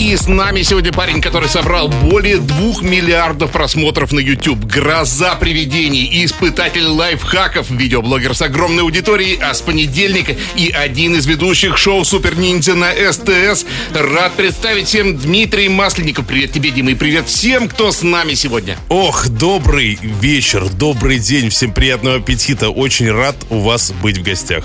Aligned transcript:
И 0.00 0.16
с 0.16 0.28
нами 0.28 0.62
сегодня 0.62 0.94
парень, 0.94 1.20
который 1.20 1.50
собрал 1.50 1.88
более 1.88 2.38
двух 2.38 2.80
миллиардов 2.80 3.50
просмотров 3.50 4.12
на 4.12 4.18
YouTube. 4.18 4.64
Гроза 4.64 5.34
привидений 5.34 6.04
и 6.04 6.24
испытатель 6.24 6.86
лайфхаков. 6.86 7.68
Видеоблогер 7.68 8.34
с 8.34 8.40
огромной 8.40 8.82
аудиторией, 8.82 9.38
а 9.42 9.52
с 9.52 9.60
понедельника 9.60 10.34
и 10.56 10.70
один 10.70 11.16
из 11.16 11.26
ведущих 11.26 11.76
шоу 11.76 12.06
Супер 12.06 12.34
Ниндзя 12.38 12.76
на 12.76 12.92
СТС. 13.12 13.66
Рад 13.92 14.32
представить 14.36 14.88
всем 14.88 15.18
Дмитрий 15.18 15.68
Масленников. 15.68 16.26
Привет 16.26 16.52
тебе, 16.52 16.70
Дима, 16.70 16.92
и 16.92 16.94
привет 16.94 17.28
всем, 17.28 17.68
кто 17.68 17.92
с 17.92 18.00
нами 18.00 18.32
сегодня. 18.32 18.78
Ох, 18.88 19.28
добрый 19.28 19.98
вечер, 20.00 20.70
добрый 20.70 21.18
день, 21.18 21.50
всем 21.50 21.74
приятного 21.74 22.16
аппетита. 22.16 22.70
Очень 22.70 23.10
рад 23.12 23.36
у 23.50 23.58
вас 23.58 23.92
быть 24.00 24.16
в 24.16 24.22
гостях. 24.22 24.64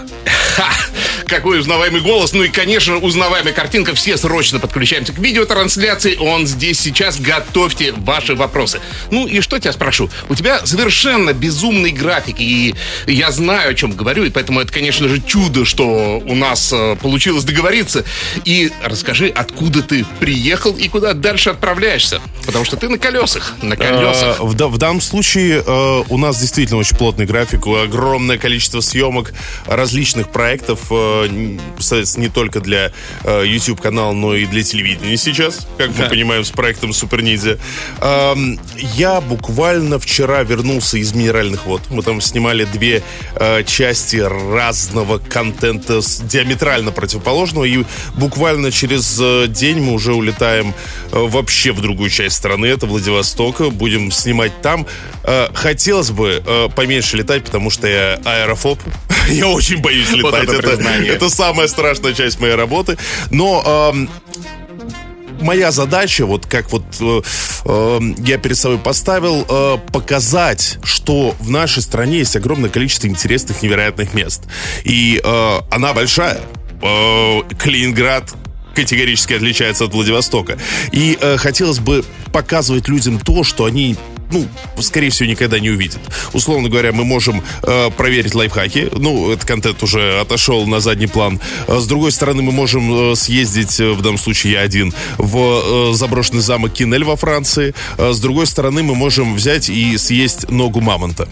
Какой 1.28 1.60
узнаваемый 1.60 2.02
голос. 2.02 2.34
Ну 2.34 2.44
и, 2.44 2.50
конечно, 2.50 2.98
узнаваемая 2.98 3.54
картинка. 3.54 3.94
Все 3.96 4.18
срочно 4.18 4.60
подключаемся 4.60 5.14
к 5.14 5.18
видеотрансляции. 5.20 6.16
Он 6.20 6.46
здесь 6.48 6.80
сейчас. 6.80 7.20
Готовьте 7.20 7.94
ваши 7.98 8.36
вопросы. 8.36 8.80
Ну 9.12 9.28
и 9.28 9.42
что 9.42 9.60
тебя 9.60 9.74
спрошу? 9.74 10.10
У 10.30 10.36
тебя 10.36 10.66
совершенно 10.66 11.34
безумный 11.34 11.92
график. 11.92 12.36
И 12.40 12.76
я 13.08 13.32
знаю, 13.32 13.72
о 13.72 13.74
чем 13.74 13.92
говорю. 13.92 14.24
И 14.26 14.30
поэтому 14.30 14.60
это, 14.60 14.72
конечно 14.72 15.08
же, 15.08 15.22
чудо, 15.22 15.66
что 15.66 16.22
у 16.26 16.36
нас 16.36 16.72
э, 16.74 16.96
получилось 17.02 17.44
договориться. 17.44 18.04
И 18.46 18.72
расскажи, 18.84 19.28
откуда 19.28 19.82
ты 19.82 20.06
приехал 20.20 20.74
и 20.74 20.88
куда 20.88 21.14
дальше 21.14 21.50
отправляешься. 21.50 22.22
Потому 22.46 22.66
что 22.66 22.78
ты 22.78 22.90
на 22.90 22.98
колесах. 22.98 23.54
На 23.62 23.76
колесах. 23.76 24.40
Э, 24.40 24.44
В, 24.44 24.54
да- 24.54 24.68
в 24.68 24.78
данном 24.78 25.02
случае 25.02 25.64
э, 25.66 26.04
у 26.10 26.18
нас 26.18 26.40
действительно 26.40 26.80
очень 26.80 26.98
плотный 26.98 27.26
график, 27.26 27.66
огромное 27.66 28.38
количество 28.38 28.82
съемок 28.82 29.34
различных 29.66 30.30
проектов, 30.30 30.80
э, 31.24 31.28
н- 31.28 31.60
с- 31.80 32.18
не 32.18 32.30
только 32.30 32.60
для 32.60 32.92
э, 33.24 33.44
YouTube 33.46 33.82
канала, 33.82 34.14
но 34.14 34.36
и 34.36 34.46
для 34.46 34.64
телевидения 34.64 35.18
сейчас, 35.18 35.68
как 35.78 35.90
мы 35.90 36.04
Да. 36.04 36.10
понимаем, 36.10 36.44
с 36.44 36.52
проектом 36.52 36.94
Супер 36.94 37.22
Ниндзя. 37.22 37.58
Я 38.96 39.22
буквально 39.22 40.00
вчера 40.00 40.44
вернулся 40.44 40.98
из 40.98 41.14
Минеральных 41.14 41.66
вод. 41.66 41.82
Мы 41.90 42.04
там 42.04 42.22
снимали 42.22 42.66
две 42.66 43.04
э, 43.36 43.64
части 43.64 44.18
разного 44.18 45.18
контента 45.20 46.02
диаметрально 46.24 46.92
противоположного, 46.92 47.66
и 47.66 47.84
буквально 48.16 48.72
через 48.72 49.22
день 49.50 49.80
мы 49.80 49.94
уже 49.94 50.14
улетаем 50.14 50.74
вообще 51.12 51.72
в 51.72 51.82
другую 51.82 52.10
часть 52.10 52.36
страны, 52.36 52.66
это 52.68 52.86
Владивосток, 52.86 53.74
будем 53.74 54.12
снимать 54.12 54.62
там. 54.62 54.86
Хотелось 55.54 56.12
бы 56.12 56.44
поменьше 56.76 57.18
летать, 57.18 57.44
потому 57.44 57.70
что 57.70 57.88
я 57.88 58.20
аэрофоб. 58.26 58.80
Я 59.30 59.48
очень 59.48 59.78
боюсь 59.82 60.08
Вот 60.12 60.18
летать. 60.34 60.44
это 60.44 60.54
Это, 60.58 60.68
признание. 60.76 61.05
Это 61.08 61.30
самая 61.30 61.68
страшная 61.68 62.14
часть 62.14 62.40
моей 62.40 62.56
работы. 62.56 62.98
Но 63.32 63.94
моя 65.42 65.72
задача, 65.72 66.26
вот 66.26 66.46
как 66.46 66.72
вот 66.72 66.84
э, 67.00 68.00
я 68.20 68.38
перед 68.38 68.58
собой 68.58 68.78
поставил, 68.78 69.46
э, 69.48 69.78
показать, 69.92 70.80
что 70.84 71.36
в 71.40 71.50
нашей 71.50 71.82
стране 71.84 72.20
есть 72.20 72.36
огромное 72.36 72.70
количество 72.70 73.08
интересных, 73.08 73.62
невероятных 73.62 74.14
мест. 74.14 74.44
И 74.84 75.22
э, 75.24 75.60
она 75.72 75.94
большая. 75.94 76.42
Э, 76.82 77.42
Калининград 77.58 78.34
категорически 78.74 79.34
отличается 79.34 79.86
от 79.86 79.94
Владивостока. 79.94 80.58
И 80.92 81.18
э, 81.20 81.38
хотелось 81.38 81.80
бы 81.80 82.04
показывать 82.32 82.88
людям 82.88 83.20
то, 83.20 83.44
что 83.44 83.66
они 83.66 83.96
ну, 84.32 84.48
скорее 84.82 85.10
всего, 85.10 85.30
никогда 85.30 85.60
не 85.60 85.70
увидят. 85.70 86.00
Условно 86.34 86.70
говоря, 86.70 86.92
мы 86.92 87.04
можем 87.06 87.44
э, 87.64 87.90
проверить 87.92 88.36
лайфхаки. 88.36 88.90
Ну, 88.92 89.32
этот 89.32 89.46
контент 89.46 89.82
уже 89.84 90.20
отошел 90.20 90.66
на 90.68 90.80
задний 90.80 91.08
план. 91.08 91.40
Э, 91.68 91.80
С 91.80 91.88
другой 91.88 92.12
стороны, 92.12 92.42
мы 92.42 92.52
можем 92.52 93.12
э, 93.12 93.16
съездить, 93.16 93.80
э, 93.80 93.92
в 93.92 94.02
данном 94.02 94.18
случае 94.18 94.54
я 94.54 94.62
один, 94.62 94.94
в 95.18 95.92
э, 95.92 95.94
заброшенный 95.94 96.42
замок 96.42 96.74
Кинель 96.74 97.04
во 97.04 97.16
Франции. 97.16 97.74
Э, 97.98 98.12
С 98.14 98.20
другой 98.20 98.48
стороны, 98.48 98.84
мы 98.84 98.96
можем 98.96 99.36
взять 99.36 99.70
и 99.70 99.98
съесть 99.98 100.50
ногу 100.50 100.82
мамонта. 100.82 101.28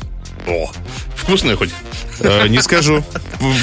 О, 0.48 0.70
вкусная 1.16 1.56
хоть? 1.56 1.70
Э, 2.20 2.48
Не 2.48 2.62
скажу. 2.62 3.04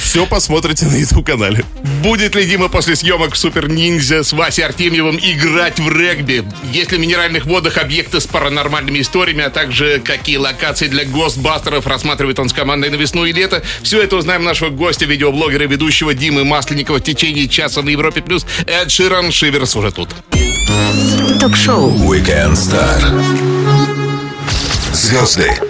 Все 0.03 0.27
посмотрите 0.27 0.87
на 0.87 0.95
YouTube-канале. 0.97 1.65
Будет 2.03 2.35
ли 2.35 2.45
Дима 2.45 2.69
после 2.69 2.97
съемок 2.97 3.35
в 3.35 3.39
Супер 3.39 3.69
Ниндзя 3.69 4.23
с 4.23 4.33
Васей 4.33 4.65
Артемьевым 4.65 5.19
играть 5.21 5.79
в 5.79 5.89
регби? 5.91 6.45
Есть 6.73 6.93
ли 6.93 6.99
в 6.99 7.01
минеральных 7.01 7.47
водах 7.47 7.79
объекты 7.79 8.21
с 8.21 8.27
паранормальными 8.27 9.01
историями, 9.01 9.45
а 9.45 9.51
также 9.51 10.01
какие 10.05 10.37
локации 10.37 10.89
для 10.89 11.05
гостбастеров 11.05 11.87
рассматривает 11.87 12.39
он 12.39 12.49
с 12.49 12.53
командой 12.53 12.91
на 12.91 12.97
весну 12.97 13.25
и 13.25 13.33
лето? 13.33 13.63
Все 13.83 14.03
это 14.03 14.17
узнаем 14.17 14.45
нашего 14.45 14.71
гостя, 14.71 15.05
видеоблогера 15.07 15.65
и 15.65 15.69
ведущего 15.69 16.15
Димы 16.15 16.45
Масленникова 16.45 16.99
в 16.99 17.03
течение 17.03 17.49
часа 17.49 17.83
на 17.83 17.89
Европе+. 17.91 18.21
плюс. 18.23 18.47
Эд 18.67 18.91
Ширан 18.91 19.31
Шиверс 19.33 19.77
уже 19.77 19.93
тут. 19.93 20.11
Ток-шоу 21.41 21.91
Weekend 22.13 22.53
Star. 22.53 23.01
Звезды 24.93 25.70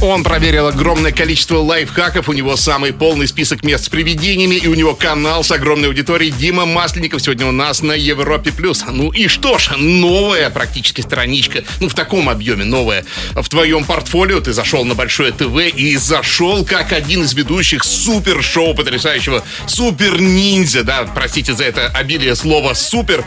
Он 0.00 0.22
проверил 0.22 0.68
огромное 0.68 1.10
количество 1.10 1.58
лайфхаков, 1.58 2.28
у 2.28 2.32
него 2.32 2.54
самый 2.54 2.92
полный 2.92 3.26
список 3.26 3.64
мест 3.64 3.86
с 3.86 3.88
привидениями, 3.88 4.54
и 4.54 4.68
у 4.68 4.74
него 4.74 4.94
канал 4.94 5.42
с 5.42 5.50
огромной 5.50 5.88
аудиторией 5.88 6.30
Дима 6.30 6.66
Масленников 6.66 7.20
сегодня 7.20 7.46
у 7.46 7.50
нас 7.50 7.82
на 7.82 7.94
Европе+. 7.94 8.52
плюс. 8.52 8.84
Ну 8.88 9.10
и 9.10 9.26
что 9.26 9.58
ж, 9.58 9.70
новая 9.76 10.50
практически 10.50 11.00
страничка, 11.00 11.64
ну 11.80 11.88
в 11.88 11.94
таком 11.94 12.28
объеме 12.28 12.64
новая. 12.64 13.04
В 13.34 13.48
твоем 13.48 13.84
портфолио 13.84 14.38
ты 14.40 14.52
зашел 14.52 14.84
на 14.84 14.94
Большое 14.94 15.32
ТВ 15.32 15.56
и 15.74 15.96
зашел 15.96 16.64
как 16.64 16.92
один 16.92 17.24
из 17.24 17.34
ведущих 17.34 17.82
супер-шоу 17.82 18.74
потрясающего 18.74 19.42
Супер-ниндзя, 19.66 20.84
да, 20.84 21.10
простите 21.12 21.54
за 21.54 21.64
это 21.64 21.88
обилие 21.88 22.36
слова 22.36 22.74
«супер». 22.74 23.24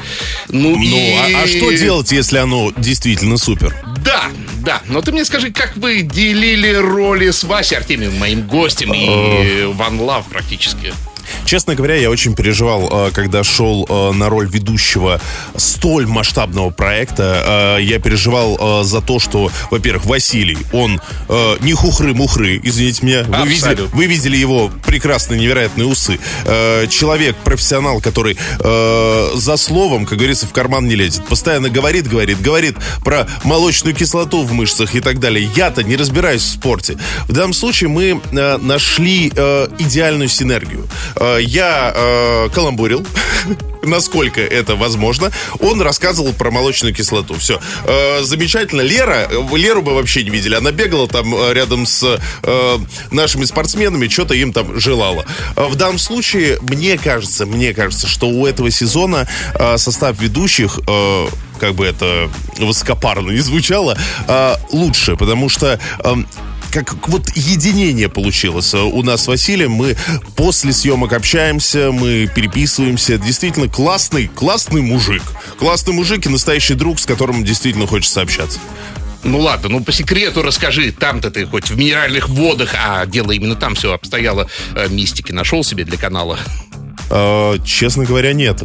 Ну, 0.47 0.77
Ну, 0.77 0.81
и... 0.81 1.15
а, 1.35 1.43
а 1.43 1.47
что 1.47 1.71
делать, 1.71 2.13
если 2.13 2.37
оно 2.37 2.71
действительно 2.77 3.37
супер? 3.37 3.75
Да, 4.05 4.29
да. 4.63 4.81
Но 4.87 5.01
ты 5.01 5.11
мне 5.11 5.25
скажи, 5.25 5.51
как 5.51 5.75
вы 5.75 6.01
делили 6.01 6.60
роли 6.69 7.29
с 7.31 7.43
Васей 7.43 7.77
Артемьевым, 7.77 8.17
моим 8.19 8.47
гостем, 8.47 8.93
и 8.93 9.65
Ван 9.73 9.99
Лав 9.99 10.25
практически? 10.27 10.93
Честно 11.45 11.75
говоря, 11.75 11.95
я 11.95 12.09
очень 12.09 12.35
переживал, 12.35 13.07
э, 13.07 13.11
когда 13.13 13.43
шел 13.43 13.85
э, 13.87 14.11
на 14.13 14.29
роль 14.29 14.47
ведущего 14.47 15.19
столь 15.55 16.07
масштабного 16.07 16.69
проекта. 16.69 17.77
Э, 17.77 17.81
Я 17.81 17.99
переживал 17.99 18.83
за 18.83 19.01
то, 19.01 19.19
что, 19.19 19.51
во-первых, 19.69 20.05
Василий, 20.05 20.57
он 20.71 21.01
не 21.61 21.73
хухры-мухры, 21.73 22.59
извините 22.63 23.05
меня. 23.05 23.23
Вы 23.23 23.47
видели, 23.47 23.69
Абсолютно. 23.71 23.97
вы 23.97 24.05
видели 24.05 24.37
его 24.37 24.71
прекрасные, 24.85 25.39
невероятные 25.39 25.87
усы. 25.87 26.19
Человек, 26.89 27.35
профессионал, 27.37 28.01
который 28.01 28.37
за 28.59 29.57
словом, 29.57 30.05
как 30.05 30.17
говорится, 30.17 30.45
в 30.47 30.51
карман 30.51 30.87
не 30.87 30.95
лезет. 30.95 31.25
Постоянно 31.25 31.69
говорит, 31.69 32.07
говорит, 32.07 32.41
говорит 32.41 32.75
про 33.03 33.27
молочную 33.43 33.95
кислоту 33.95 34.43
в 34.43 34.53
мышцах 34.53 34.95
и 34.95 35.01
так 35.01 35.19
далее. 35.19 35.49
Я-то 35.55 35.83
не 35.83 35.95
разбираюсь 35.95 36.41
в 36.43 36.49
спорте. 36.49 36.97
В 37.27 37.33
данном 37.33 37.53
случае 37.53 37.89
мы 37.89 38.21
нашли 38.31 39.27
идеальную 39.27 40.29
синергию. 40.29 40.87
Э, 41.21 41.37
Я 41.39 41.93
э, 41.95 42.49
каламбурил, 42.53 43.05
насколько 43.83 44.41
это 44.41 44.75
возможно. 44.75 45.31
Он 45.59 45.81
рассказывал 45.81 46.33
про 46.33 46.49
молочную 46.49 46.93
кислоту. 46.95 47.35
Все. 47.35 47.59
замечательно. 48.21 48.81
Лера, 48.81 49.27
э, 49.29 49.57
Леру 49.57 49.81
бы 49.83 49.93
вообще 49.93 50.23
не 50.23 50.31
видели. 50.31 50.55
Она 50.55 50.71
бегала 50.71 51.07
там 51.07 51.33
э, 51.35 51.53
рядом 51.53 51.85
с 51.85 52.19
э, 52.43 52.77
нашими 53.11 53.45
спортсменами, 53.45 54.07
что-то 54.07 54.33
им 54.33 54.51
там 54.51 54.79
желала. 54.79 55.25
Э, 55.55 55.67
В 55.67 55.75
данном 55.75 55.99
случае, 55.99 56.57
мне 56.61 56.97
кажется, 56.97 57.45
мне 57.45 57.73
кажется, 57.73 58.07
что 58.07 58.27
у 58.27 58.45
этого 58.47 58.71
сезона 58.71 59.27
э, 59.53 59.77
состав 59.77 60.19
ведущих 60.19 60.79
э, 60.87 61.27
как 61.59 61.75
бы 61.75 61.85
это 61.85 62.29
высокопарно 62.57 63.29
не 63.29 63.39
звучало, 63.41 63.95
э, 64.27 64.55
лучше, 64.71 65.15
потому 65.15 65.47
что 65.47 65.79
эм, 66.03 66.27
как 66.71 67.07
вот 67.07 67.29
единение 67.35 68.09
получилось 68.09 68.73
э, 68.73 68.79
у 68.79 69.03
нас 69.03 69.23
с 69.23 69.27
Василием. 69.27 69.71
Мы 69.71 69.95
после 70.35 70.73
съемок 70.73 71.13
общаемся, 71.13 71.91
мы 71.91 72.29
переписываемся. 72.33 73.17
Действительно 73.17 73.67
классный, 73.67 74.27
классный 74.27 74.81
мужик. 74.81 75.21
Классный 75.59 75.93
мужик 75.93 76.25
и 76.25 76.29
настоящий 76.29 76.73
друг, 76.73 76.99
с 76.99 77.05
которым 77.05 77.43
действительно 77.43 77.87
хочется 77.87 78.21
общаться. 78.21 78.59
Ну 79.23 79.39
ладно, 79.39 79.69
ну 79.69 79.83
по 79.83 79.91
секрету 79.91 80.41
расскажи, 80.41 80.91
там-то 80.91 81.29
ты 81.29 81.45
хоть 81.45 81.69
в 81.69 81.77
минеральных 81.77 82.27
водах, 82.29 82.73
а 82.73 83.05
дело 83.05 83.31
именно 83.31 83.55
там 83.55 83.75
все 83.75 83.93
обстояло, 83.93 84.47
э, 84.75 84.87
мистики 84.89 85.31
нашел 85.31 85.63
себе 85.63 85.83
для 85.83 85.97
канала. 85.97 86.39
Э, 87.11 87.57
честно 87.65 88.05
говоря, 88.05 88.31
нет. 88.33 88.63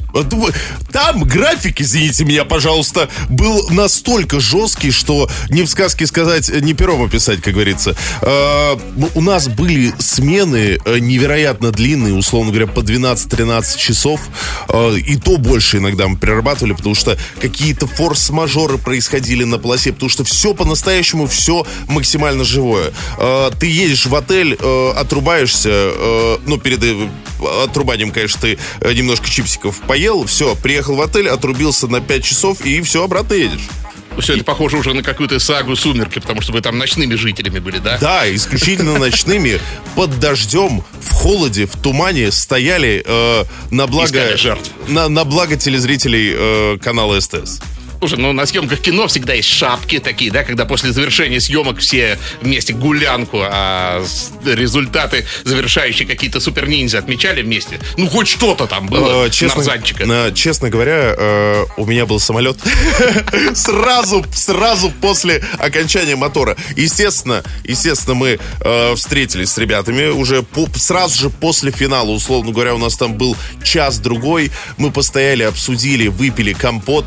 Там 0.93 1.25
график, 1.25 1.81
извините 1.81 2.25
меня, 2.25 2.45
пожалуйста, 2.45 3.09
был 3.29 3.69
настолько 3.71 4.39
жесткий, 4.41 4.93
что 4.93 5.29
не 5.51 5.63
в 5.63 5.67
сказке 5.69 6.07
сказать, 6.07 6.49
не 6.49 6.73
пером 6.75 7.03
описать, 7.03 7.43
как 7.43 7.55
говорится. 7.55 7.97
Э, 8.23 8.77
ну, 8.97 9.11
У 9.15 9.21
нас 9.21 9.49
были 9.49 9.93
смены 9.99 10.79
э, 10.85 10.99
невероятно 11.01 11.73
длинные, 11.73 12.15
условно 12.15 12.53
говоря, 12.53 12.69
по 12.69 12.81
12-13 12.81 13.79
часов. 13.79 14.21
Э, 14.69 14.97
И 14.97 15.17
то 15.17 15.39
больше 15.39 15.79
иногда 15.79 16.07
мы 16.07 16.17
прерабатывали, 16.17 16.73
потому 16.73 16.95
что 16.95 17.19
какие-то 17.41 17.87
форс-мажоры 17.89 18.79
происходили 18.79 19.43
на 19.45 19.59
полосе, 19.59 19.93
потому 19.93 20.09
что 20.09 20.23
все 20.25 20.55
по-настоящему, 20.55 21.27
все 21.27 21.67
максимально 21.89 22.45
живое. 22.45 22.93
Ты 23.59 23.67
едешь 23.67 24.07
в 24.07 24.15
отель, 24.15 24.57
э, 24.59 24.91
отрубаешься, 24.97 25.71
э, 25.73 26.37
ну, 26.47 26.59
перед 26.59 26.81
отрубанием, 27.65 28.11
конечно, 28.13 28.36
ты 28.41 28.59
э, 28.81 28.93
немножко 28.93 29.29
чипсиков 29.29 29.81
поел, 29.83 30.25
все, 30.27 30.55
приехал 30.57 30.97
в 30.97 31.01
отель, 31.01 31.29
отрубился 31.29 31.89
на 31.89 32.01
5 32.01 32.25
часов 32.25 32.61
и 32.65 32.81
все, 32.83 33.05
обратно 33.05 33.35
едешь. 33.35 33.69
Все 34.19 34.35
это 34.35 34.45
похоже 34.45 34.79
уже 34.79 34.95
на 34.95 35.03
какую-то 35.03 35.39
сагу 35.39 35.77
«Сумерки», 35.77 36.21
потому 36.21 36.41
что 36.41 36.53
вы 36.53 36.63
там 36.63 36.79
ночными 36.79 37.15
жителями 37.15 37.59
были, 37.59 37.79
да? 37.79 37.99
Да, 37.99 38.35
исключительно 38.35 38.99
ночными, 38.99 39.61
под 39.95 40.19
дождем, 40.19 40.83
в 41.01 41.13
холоде, 41.13 41.67
в 41.67 41.77
тумане 41.77 42.33
стояли 42.33 43.03
э, 43.07 43.45
на 43.71 43.87
благо 43.87 44.37
на, 44.89 45.09
на 45.09 45.25
благо 45.25 45.57
телезрителей 45.57 46.33
э, 46.35 46.79
канала 46.79 47.21
СТС. 47.21 47.61
Слушай, 47.99 48.19
ну 48.19 48.33
на 48.33 48.45
съемках 48.47 48.81
кино 48.81 49.07
всегда 49.09 49.33
есть 49.33 49.49
шапки 49.49 49.99
такие, 49.99 50.31
да, 50.31 50.45
когда 50.45 50.65
после 50.67 50.93
завершения 50.93 51.41
съемок 51.41 51.79
все 51.79 52.19
вместе 52.43 52.73
гулянку, 52.73 53.39
а 53.43 54.05
результаты 54.45 55.25
завершающие 55.45 56.07
какие-то 56.07 56.39
супер-ниндзя 56.41 56.99
отмечали 56.99 57.43
вместе. 57.43 57.81
Ну, 57.97 58.07
хоть 58.09 58.29
что-то 58.29 58.67
там 58.67 58.87
было, 58.87 59.27
Э, 59.27 59.31
честно, 59.31 59.59
нарзанчика. 59.65 60.05
э, 60.05 60.33
честно 60.35 60.69
говоря, 60.69 61.15
э, 61.17 61.65
у 61.79 61.87
меня 61.87 62.07
был 62.07 62.21
самолет 62.21 62.59
сразу, 63.55 64.25
сразу 64.33 64.91
после 64.91 65.43
окончания 65.59 66.17
мотора. 66.17 66.57
Естественно, 66.77 67.43
естественно, 67.65 68.15
мы 68.15 68.39
э, 68.61 68.95
встретились 68.95 69.51
с 69.51 69.59
ребятами 69.59 70.07
уже 70.09 70.43
по- 70.43 70.69
сразу 70.77 71.19
же 71.23 71.31
после 71.31 71.71
финала, 71.73 72.11
условно 72.11 72.53
говоря, 72.53 72.75
у 72.75 72.79
нас 72.79 72.97
там 72.97 73.15
был 73.15 73.37
час-другой. 73.65 74.51
Мы 74.77 74.91
постояли, 74.91 75.43
обсудили, 75.45 76.09
выпили 76.09 76.53
компот. 76.53 77.07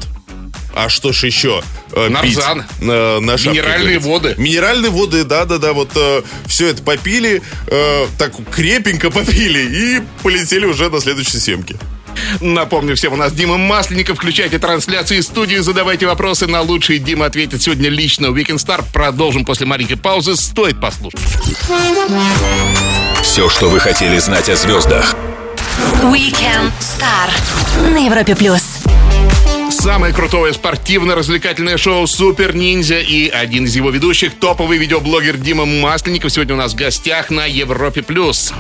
А 0.74 0.89
что 0.89 1.12
ж 1.12 1.24
еще? 1.25 1.63
э, 1.94 2.07
пить? 2.07 2.38
Нарзан. 2.38 2.66
Э, 2.81 3.19
на 3.19 3.38
шапке, 3.38 3.60
Минеральные 3.60 4.00
воды. 4.00 4.36
Минеральные 4.38 4.92
воды, 4.92 5.24
да-да-да, 5.24 5.74
вот 5.74 5.92
все 6.45 6.68
это 6.68 6.83
попили, 6.83 7.42
э, 7.68 8.07
так 8.18 8.33
крепенько 8.51 9.10
попили 9.10 9.60
и 9.60 10.01
полетели 10.24 10.66
уже 10.66 10.89
на 10.89 11.00
следующей 11.00 11.38
съемке. 11.38 11.75
Напомню 12.42 12.95
всем, 12.95 13.13
у 13.13 13.16
нас 13.16 13.31
Дима 13.31 13.57
Масленников. 13.57 14.18
Включайте 14.18 14.60
трансляцию 14.60 15.19
из 15.19 15.25
студии, 15.25 15.57
задавайте 15.57 16.06
вопросы 16.06 16.48
на 16.48 16.62
лучшие. 16.62 17.00
Дима 17.00 17.25
ответит 17.25 17.62
сегодня 17.62 17.89
лично. 17.89 18.27
Weekend 18.27 18.57
Star 18.57 18.83
продолжим 18.92 19.45
после 19.45 19.66
маленькой 19.66 19.95
паузы. 19.95 20.36
Стоит 20.36 20.81
послушать. 20.81 21.19
Все, 23.21 23.50
что 23.50 23.69
вы 23.69 23.80
хотели 23.80 24.18
знать 24.18 24.50
о 24.50 24.56
звездах. 24.56 25.16
Weekend 26.04 26.71
Star 26.80 27.89
на 27.89 28.06
Европе 28.06 28.36
плюс. 28.36 28.80
Самое 29.79 30.13
крутое 30.13 30.53
спортивно-развлекательное 30.53 31.77
шоу 31.77 32.05
«Супер 32.05 32.53
Ниндзя» 32.53 32.99
и 32.99 33.29
один 33.29 33.63
из 33.65 33.75
его 33.75 33.89
ведущих, 33.91 34.37
топовый 34.37 34.77
видеоблогер 34.77 35.37
Дима 35.37 35.65
Масленников, 35.65 36.31
сегодня 36.33 36.55
у 36.55 36.57
нас 36.57 36.73
в 36.73 36.75
гостях 36.75 37.29
на 37.29 37.45
Европе+. 37.45 38.01
плюс. 38.01 38.53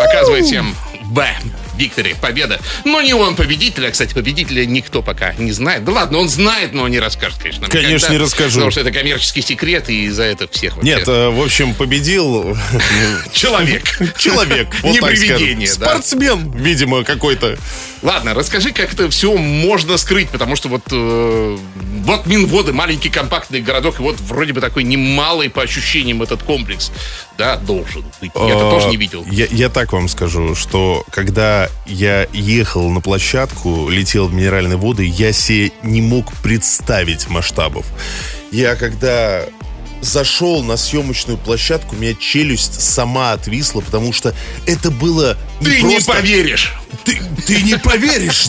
Показывает 0.00 0.46
всем 0.46 0.74
Б. 1.04 1.28
Виктори, 1.76 2.14
победа. 2.20 2.60
Но 2.84 3.02
не 3.02 3.14
он 3.14 3.34
победитель, 3.34 3.86
а, 3.86 3.90
кстати, 3.90 4.14
победителя 4.14 4.64
никто 4.64 5.02
пока 5.02 5.32
не 5.34 5.50
знает. 5.50 5.84
Да 5.84 5.90
ладно, 5.90 6.18
он 6.18 6.28
знает, 6.28 6.72
но 6.72 6.86
не 6.86 7.00
расскажет, 7.00 7.38
конечно. 7.40 7.66
Конечно, 7.66 7.90
никогда, 7.96 8.12
не 8.14 8.18
расскажу. 8.18 8.54
Потому 8.54 8.70
что 8.70 8.80
это 8.80 8.92
коммерческий 8.92 9.42
секрет, 9.42 9.88
и 9.88 10.08
за 10.08 10.22
это 10.22 10.46
всех 10.48 10.76
вообще- 10.76 10.94
Нет, 10.94 11.08
э, 11.08 11.30
в 11.30 11.42
общем, 11.42 11.74
победил 11.74 12.56
Человек. 13.32 13.82
человек. 14.18 14.68
вот 14.82 14.92
Не 14.94 15.00
привидение. 15.00 15.66
Спортсмен, 15.66 16.52
видимо, 16.52 17.02
какой-то. 17.02 17.58
Ладно, 18.04 18.34
расскажи, 18.34 18.70
как 18.70 18.92
это 18.92 19.08
все 19.08 19.34
можно 19.34 19.96
скрыть, 19.96 20.28
потому 20.28 20.56
что 20.56 20.68
вот, 20.68 20.82
э, 20.92 21.58
вот 22.04 22.26
Минводы, 22.26 22.74
маленький 22.74 23.08
компактный 23.08 23.62
городок, 23.62 23.98
и 23.98 24.02
вот 24.02 24.20
вроде 24.20 24.52
бы 24.52 24.60
такой 24.60 24.84
немалый 24.84 25.48
по 25.48 25.62
ощущениям 25.62 26.22
этот 26.22 26.42
комплекс, 26.42 26.92
да, 27.38 27.56
должен 27.56 28.04
быть. 28.20 28.30
Я-то 28.34 28.68
Э, 28.68 28.70
тоже 28.70 28.88
не 28.88 28.98
видел. 28.98 29.24
Я, 29.30 29.46
я 29.46 29.70
так 29.70 29.94
вам 29.94 30.08
скажу, 30.08 30.54
что 30.54 31.02
когда 31.10 31.70
я 31.86 32.28
ехал 32.34 32.90
на 32.90 33.00
площадку, 33.00 33.88
летел 33.88 34.26
в 34.26 34.34
минеральные 34.34 34.76
воды, 34.76 35.06
я 35.06 35.32
себе 35.32 35.72
не 35.82 36.02
мог 36.02 36.30
представить 36.42 37.30
масштабов. 37.30 37.86
Я 38.52 38.76
когда 38.76 39.46
зашел 40.04 40.62
на 40.62 40.76
съемочную 40.76 41.38
площадку, 41.38 41.96
у 41.96 41.98
меня 41.98 42.14
челюсть 42.14 42.80
сама 42.80 43.32
отвисла, 43.32 43.80
потому 43.80 44.12
что 44.12 44.34
это 44.66 44.90
было 44.90 45.36
Ты 45.64 45.82
не 45.82 46.00
поверишь! 46.00 46.74
Ты, 47.04 47.20
ты 47.46 47.62
не 47.62 47.76
поверишь. 47.76 48.46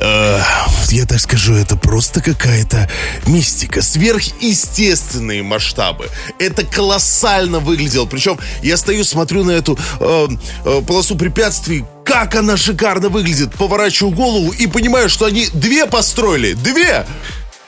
Э, 0.00 0.40
Я 0.88 1.06
так 1.06 1.20
скажу, 1.20 1.54
это 1.54 1.76
просто 1.76 2.20
какая-то 2.20 2.90
мистика, 3.26 3.80
сверхъестественные 3.82 5.42
масштабы. 5.42 6.08
Это 6.38 6.64
колоссально 6.64 7.60
выглядело. 7.60 8.06
Причем 8.06 8.38
я 8.62 8.76
стою, 8.76 9.04
смотрю 9.04 9.44
на 9.44 9.52
эту 9.52 9.78
э, 10.00 10.28
э, 10.64 10.82
полосу 10.86 11.14
препятствий, 11.16 11.84
как 12.04 12.34
она 12.34 12.56
шикарно 12.56 13.08
выглядит. 13.08 13.54
Поворачиваю 13.54 14.12
голову 14.14 14.50
и 14.50 14.66
понимаю, 14.66 15.08
что 15.08 15.26
они 15.26 15.48
две 15.52 15.86
построили. 15.86 16.54
Две! 16.54 17.06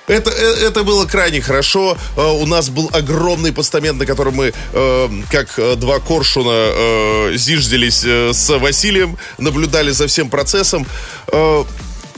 Это, 0.07 0.31
э, 0.31 0.67
это 0.67 0.83
было 0.83 1.07
крайне 1.07 1.41
хорошо. 1.41 1.97
Э, 2.17 2.31
У 2.31 2.47
нас 2.47 2.69
был 2.69 2.91
огромный 2.93 3.53
постамент, 3.53 3.99
на 3.99 4.07
котором 4.07 4.35
мы, 4.35 4.53
э, 4.73 5.09
как 5.31 5.59
два 5.79 5.99
коршуна, 5.99 6.51
э, 6.53 7.33
зиждились 7.37 8.05
с 8.05 8.59
Василием, 8.59 9.17
наблюдали 9.39 9.91
за 9.93 10.07
всем 10.07 10.29
процессом. 10.29 10.87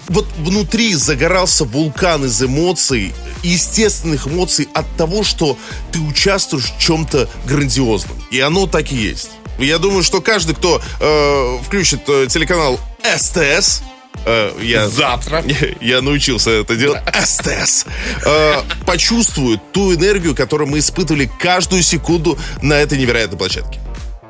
Вот 0.08 0.26
внутри 0.38 0.94
загорался 0.94 1.64
вулкан 1.64 2.24
из 2.24 2.40
эмоций, 2.40 3.12
естественных 3.42 4.28
эмоций 4.28 4.68
от 4.72 4.86
того, 4.96 5.24
что 5.24 5.58
ты 5.90 5.98
участвуешь 5.98 6.72
в 6.72 6.80
чем-то 6.80 7.28
грандиозном. 7.44 8.16
И 8.30 8.38
оно 8.38 8.66
так 8.68 8.92
и 8.92 8.96
есть. 8.96 9.30
Я 9.58 9.78
думаю, 9.78 10.04
что 10.04 10.20
каждый, 10.20 10.54
кто 10.54 10.80
э, 11.00 11.58
включит 11.66 12.04
телеканал 12.04 12.78
СТС, 13.16 13.82
э, 14.24 14.52
я 14.62 14.88
Завтра. 14.88 15.44
я 15.80 16.00
научился 16.02 16.50
это 16.50 16.76
делать. 16.76 17.02
СТС. 17.14 17.86
Э, 18.24 18.62
Почувствует 18.84 19.60
ту 19.72 19.94
энергию, 19.94 20.34
которую 20.34 20.68
мы 20.68 20.78
испытывали 20.78 21.30
каждую 21.38 21.82
секунду 21.82 22.38
на 22.62 22.74
этой 22.74 22.98
невероятной 22.98 23.38
площадке. 23.38 23.80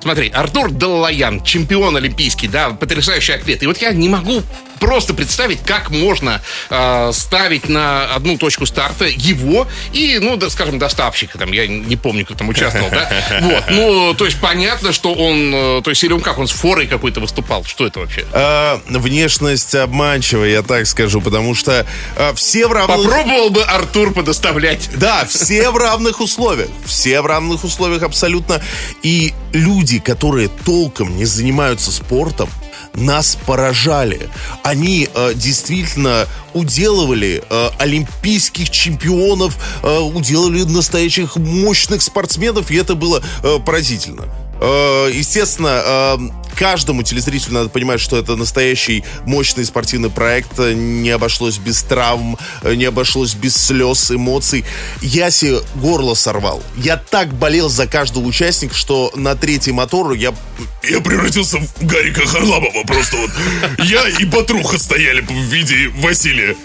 Смотри, 0.01 0.29
Артур 0.29 0.71
Даллаян, 0.71 1.43
чемпион 1.43 1.97
олимпийский, 1.97 2.47
да, 2.49 2.71
потрясающий 2.71 3.33
атлет. 3.33 3.63
И 3.63 3.67
вот 3.67 3.79
я 3.79 3.91
не 3.93 4.09
могу 4.09 4.43
просто 4.87 5.15
представить, 5.15 5.65
как 5.65 5.91
можно 5.91 6.41
э, 6.71 7.11
ставить 7.13 7.69
на 7.69 8.15
одну 8.15 8.39
точку 8.39 8.67
старта 8.67 9.07
его 9.07 9.67
и, 9.93 10.21
ну, 10.23 10.37
да, 10.37 10.49
скажем, 10.49 10.79
доставщика, 10.79 11.39
там, 11.39 11.51
я 11.51 11.67
не 11.67 11.97
помню, 11.97 12.25
кто 12.25 12.37
там 12.37 12.49
участвовал, 12.49 12.89
да, 12.91 13.11
вот, 13.43 13.65
ну, 13.69 14.15
то 14.15 14.27
есть 14.27 14.41
понятно, 14.41 14.93
что 14.93 15.13
он, 15.13 15.53
э, 15.53 15.83
то 15.83 15.91
есть 15.91 16.05
или 16.05 16.13
он 16.13 16.21
как, 16.21 16.39
он 16.39 16.47
с 16.47 16.53
форой 16.53 16.87
какой-то 16.87 17.19
выступал, 17.19 17.65
что 17.65 17.85
это 17.85 17.99
вообще? 17.99 18.25
Э, 18.33 18.79
внешность 18.89 19.75
обманчивая, 19.75 20.51
я 20.51 20.63
так 20.63 20.87
скажу, 20.87 21.21
потому 21.21 21.57
что 21.57 21.85
э, 22.15 22.33
все 22.35 22.69
в 22.69 22.73
равных... 22.73 23.03
Попробовал 23.03 23.51
бы 23.51 23.65
Артур 23.65 24.13
подоставлять. 24.13 24.89
Да, 24.95 25.25
все 25.25 25.71
в 25.71 25.77
равных 25.77 26.21
условиях. 26.21 26.69
Все 26.85 27.21
в 27.23 27.27
равных 27.27 27.65
условиях 27.65 28.05
абсолютно. 28.05 28.63
И 29.03 29.35
люди, 29.53 29.99
которые 29.99 30.49
толком 30.65 31.17
не 31.17 31.25
занимаются 31.25 31.91
спортом, 31.91 32.49
нас 32.97 33.39
поражали. 33.47 34.29
Они 34.63 35.09
э, 35.15 35.33
действительно 35.35 36.27
уделывали 36.55 37.43
э, 37.49 37.69
олимпийских 37.79 38.71
чемпионов, 38.71 39.57
э, 39.83 39.99
уделывали 39.99 40.63
настоящих 40.65 41.37
мощных 41.37 42.03
спортсменов, 42.03 42.71
и 42.71 42.77
это 42.77 42.95
было 42.95 43.23
э, 43.43 43.59
поразительно. 43.65 44.25
Э, 44.61 45.11
естественно, 45.13 45.83
э, 45.85 46.17
каждому 46.57 47.03
телезрителю 47.03 47.55
надо 47.55 47.69
понимать, 47.69 48.01
что 48.01 48.17
это 48.17 48.37
настоящий 48.37 49.05
мощный 49.25 49.65
спортивный 49.65 50.11
проект. 50.11 50.59
Не 50.59 51.11
обошлось 51.11 51.59
без 51.59 51.83
травм, 51.83 52.39
не 52.65 52.85
обошлось 52.85 53.35
без 53.35 53.57
слез, 53.57 54.11
эмоций. 54.11 54.65
Я 55.03 55.31
себе 55.31 55.61
горло 55.77 56.15
сорвал. 56.15 56.63
Я 56.77 56.97
так 56.97 57.33
болел 57.33 57.69
за 57.69 57.87
каждого 57.87 58.25
участника, 58.25 58.75
что 58.75 59.13
на 59.15 59.35
третий 59.35 59.73
мотор 59.73 60.13
я... 60.13 60.35
Я 60.83 61.01
превратился 61.01 61.59
в 61.59 61.87
Гарика 61.87 62.27
Харламова 62.27 62.85
просто 62.85 63.17
вот. 63.17 63.31
Я 63.79 64.09
и 64.09 64.25
Батруха 64.25 64.79
стояли 64.79 65.21
в 65.21 65.31
виде 65.31 65.89
Василия. 65.99 66.57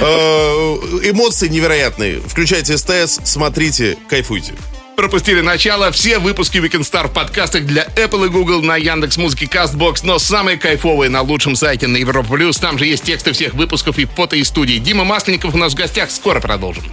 Э, 0.00 0.78
Эмоции 1.04 1.48
невероятные. 1.48 2.20
Включайте 2.20 2.76
СТС, 2.76 3.20
смотрите, 3.24 3.96
кайфуйте. 4.08 4.52
Пропустили 4.96 5.40
начало. 5.40 5.90
Все 5.90 6.18
выпуски 6.18 6.58
Weekend 6.58 6.82
Star 6.82 7.08
в 7.08 7.12
подкастах 7.12 7.64
для 7.64 7.84
Apple 7.96 8.26
и 8.26 8.28
Google 8.28 8.62
на 8.62 8.76
Яндекс 8.76 9.16
Музыке 9.16 9.46
Castbox, 9.46 10.00
но 10.02 10.18
самые 10.18 10.58
кайфовые 10.58 11.08
на 11.10 11.22
лучшем 11.22 11.56
сайте 11.56 11.86
на 11.86 11.96
Европа 11.96 12.34
Плюс. 12.34 12.58
Там 12.58 12.78
же 12.78 12.86
есть 12.86 13.04
тексты 13.04 13.32
всех 13.32 13.54
выпусков 13.54 13.98
и 13.98 14.04
фото 14.04 14.36
из 14.36 14.48
студии. 14.48 14.78
Дима 14.78 15.04
Масленников 15.04 15.54
у 15.54 15.58
нас 15.58 15.72
в 15.72 15.76
гостях. 15.76 16.10
Скоро 16.10 16.40
продолжим. 16.40 16.84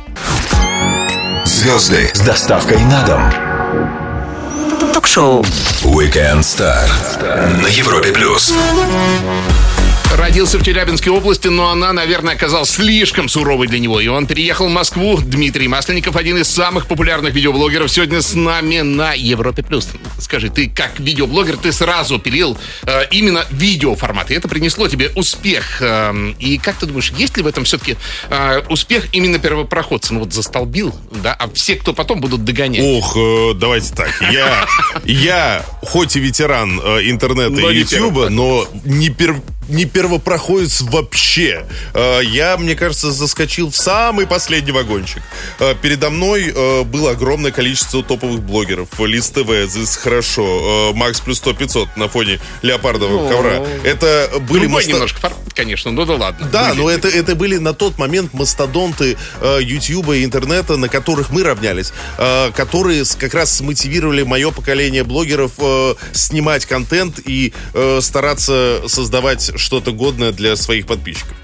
Звезды 1.46 2.10
с 2.14 2.20
доставкой 2.22 2.80
на 2.86 3.04
дом. 3.06 4.94
Ток-шоу. 4.94 5.44
Weekend 5.84 6.40
Star 6.40 6.90
на 7.62 7.68
Европе 7.68 8.12
плюс. 8.12 8.54
Родился 10.12 10.58
в 10.58 10.64
Челябинской 10.64 11.12
области, 11.12 11.48
но 11.50 11.70
она, 11.70 11.94
наверное, 11.94 12.34
оказалась 12.34 12.72
слишком 12.72 13.30
суровой 13.30 13.68
для 13.68 13.80
него. 13.80 14.02
И 14.02 14.08
он 14.08 14.26
переехал 14.26 14.68
в 14.68 14.72
Москву. 14.72 15.18
Дмитрий 15.22 15.68
Масленников, 15.68 16.16
один 16.16 16.38
из 16.40 16.48
самых 16.50 16.88
популярных 16.88 17.34
видеоблогеров, 17.34 17.92
сегодня 17.92 18.22
с 18.22 18.34
нами 18.34 18.80
на 18.80 19.14
Европе+. 19.14 19.62
плюс. 19.62 19.88
Скажи, 20.18 20.50
ты 20.50 20.68
как 20.68 21.00
видеоблогер, 21.00 21.58
ты 21.58 21.72
сразу 21.72 22.18
пилил 22.18 22.58
э, 22.84 23.04
именно 23.12 23.46
видеоформат, 23.52 24.32
и 24.32 24.34
это 24.34 24.48
принесло 24.48 24.88
тебе 24.88 25.12
успех. 25.16 25.82
Э, 25.82 26.12
и 26.40 26.58
как 26.58 26.78
ты 26.78 26.88
думаешь, 26.88 27.12
есть 27.16 27.38
ли 27.38 27.44
в 27.44 27.48
этом 27.48 27.64
все-таки 27.64 27.96
э, 28.30 28.64
успех 28.68 29.06
именно 29.12 29.38
первопроходца? 29.38 30.16
Ну 30.16 30.22
вот 30.22 30.34
застолбил, 30.34 30.96
да, 31.24 31.34
а 31.34 31.50
все, 31.54 31.76
кто 31.76 31.94
потом 31.94 32.20
будут 32.20 32.44
догонять. 32.44 32.84
Ох, 32.84 33.16
э, 33.16 33.54
давайте 33.54 33.94
так. 33.94 34.10
Я, 34.32 34.66
я 35.06 35.66
хоть 35.84 36.16
и 36.16 36.20
ветеран 36.20 36.82
э, 36.84 37.10
интернета 37.10 37.52
Но 37.52 37.70
и 37.70 37.80
Ютуба, 37.80 38.30
но 38.30 38.68
не, 38.84 39.10
пер, 39.10 39.36
не 39.70 39.86
первопроходец 39.86 40.82
вообще. 40.82 41.66
Э, 41.94 42.20
я, 42.24 42.58
мне 42.58 42.76
кажется, 42.76 43.12
заскочил 43.12 43.70
в 43.72 43.78
самый 43.78 44.28
последний 44.28 44.72
вагончик. 44.72 45.22
Э, 45.60 45.76
передо 45.80 46.10
мной 46.10 46.52
э, 46.54 46.84
было 46.84 47.12
огромное 47.12 47.52
количество 47.52 48.04
топовых 48.04 48.42
блогеров. 48.42 48.88
Лист 49.00 49.34
ТВ, 49.36 49.50
This 49.50 49.98
хорошо, 49.98 50.92
Макс 50.96 51.22
плюс 51.22 51.38
100 51.38 51.54
500 51.54 51.98
на 51.98 52.08
фоне 52.10 52.40
леопардового 52.62 53.28
О. 53.28 53.30
ковра. 53.30 53.66
Это 53.84 54.30
были 54.42 54.62
Другой 54.62 54.68
масто- 54.68 54.90
немножко 54.92 55.20
формат, 55.20 55.54
конечно, 55.54 55.92
ну 55.92 56.06
да 56.06 56.14
ладно. 56.16 56.48
да, 56.52 56.70
Были. 56.70 56.78
но 56.82 56.90
это, 56.90 57.08
это 57.08 57.36
были 57.36 57.58
на 57.58 57.74
тот 57.74 57.98
момент 57.98 58.34
мастодонты 58.34 59.18
Ютьюба 59.42 60.18
и 60.18 60.24
интернета, 60.26 60.78
на 60.78 60.90
которых 60.90 61.30
мы 61.30 61.44
равнялись, 61.44 61.92
которые 62.18 63.04
как 63.18 63.34
раз 63.34 63.56
смотивировали 63.56 64.24
мое 64.24 64.52
поколение 64.52 65.04
блогеров 65.04 65.52
снимать 66.14 66.66
контент 66.66 67.20
и 67.24 67.54
стараться 68.02 68.82
создавать 68.88 69.52
что-то 69.60 69.92
годное 69.92 70.32
для 70.32 70.56
своих 70.56 70.86
подписчиков. 70.88 71.36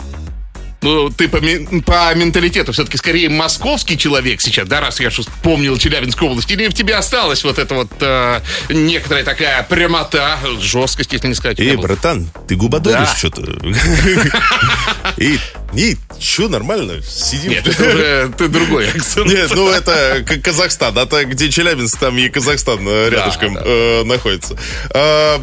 Ну, 0.82 1.10
ты 1.10 1.28
по, 1.28 1.40
по 1.40 2.14
менталитету 2.14 2.72
все-таки 2.72 2.98
скорее 2.98 3.28
московский 3.28 3.98
человек 3.98 4.40
сейчас, 4.40 4.68
да, 4.68 4.82
раз 4.82 5.00
я 5.00 5.10
же 5.10 5.24
вспомнил 5.24 5.76
Челябинскую 5.80 6.30
область, 6.30 6.52
или 6.52 6.68
в 6.68 6.76
тебе 6.76 6.94
осталась 6.96 7.44
вот 7.44 7.58
эта 7.58 7.74
вот 7.74 7.90
э, 8.02 8.42
некоторая 8.70 9.24
такая 9.24 9.64
прямота, 9.64 10.38
жесткость, 10.60 11.12
если 11.12 11.28
не 11.28 11.34
сказать. 11.34 11.60
Эй, 11.60 11.76
братан, 11.76 12.30
ты 12.48 12.56
губодоришь 12.56 13.00
Да. 13.10 13.16
что-то? 13.18 13.42
И, 15.18 15.40
и, 15.76 15.98
что, 16.20 16.50
нормально, 16.50 17.02
сидим. 17.02 17.52
Нет, 17.52 17.68
это 17.68 17.84
уже 17.84 18.32
ты 18.38 18.48
другой 18.48 18.90
акцент. 18.90 19.26
Нет, 19.28 19.52
ну 19.56 19.70
это 19.70 20.24
К- 20.28 20.40
Казахстан, 20.42 20.98
а 21.00 21.06
то 21.08 21.24
где 21.26 21.50
Челябинск, 21.50 22.00
там 22.00 22.16
и 22.18 22.30
Казахстан 22.30 22.80
э, 22.88 23.10
рядышком 23.10 23.58
э, 23.58 24.04
находится. 24.04 24.56
А, 24.92 25.42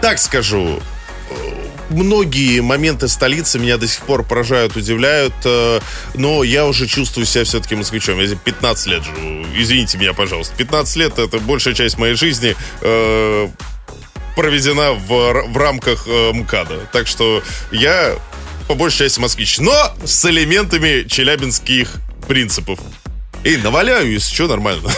так 0.00 0.18
скажу, 0.18 0.80
многие 1.92 2.60
моменты 2.60 3.08
столицы 3.08 3.58
меня 3.58 3.76
до 3.76 3.86
сих 3.86 4.02
пор 4.02 4.24
поражают, 4.24 4.76
удивляют, 4.76 5.34
э, 5.44 5.80
но 6.14 6.42
я 6.42 6.66
уже 6.66 6.86
чувствую 6.86 7.26
себя 7.26 7.44
все-таки 7.44 7.74
москвичом. 7.74 8.18
Я 8.18 8.26
здесь 8.26 8.38
15 8.44 8.86
лет 8.86 9.04
живу, 9.04 9.46
извините 9.56 9.98
меня, 9.98 10.12
пожалуйста. 10.12 10.54
15 10.56 10.96
лет— 10.96 11.12
это 11.18 11.38
большая 11.38 11.74
часть 11.74 11.98
моей 11.98 12.14
жизни 12.14 12.56
э, 12.80 13.48
проведена 14.36 14.92
в, 14.92 15.48
в 15.48 15.56
рамках 15.56 16.04
э, 16.06 16.32
МКАДа. 16.32 16.88
Так 16.92 17.06
что 17.06 17.42
я 17.70 18.14
по 18.68 18.74
большей 18.74 18.98
части 19.00 19.20
москвич, 19.20 19.58
но 19.58 19.94
с 20.04 20.24
элементами 20.24 21.06
челябинских 21.06 21.94
принципов. 22.26 22.78
Эй, 23.44 23.56
наваляю, 23.56 24.10
если 24.10 24.32
что, 24.32 24.46
нормально. 24.46 24.88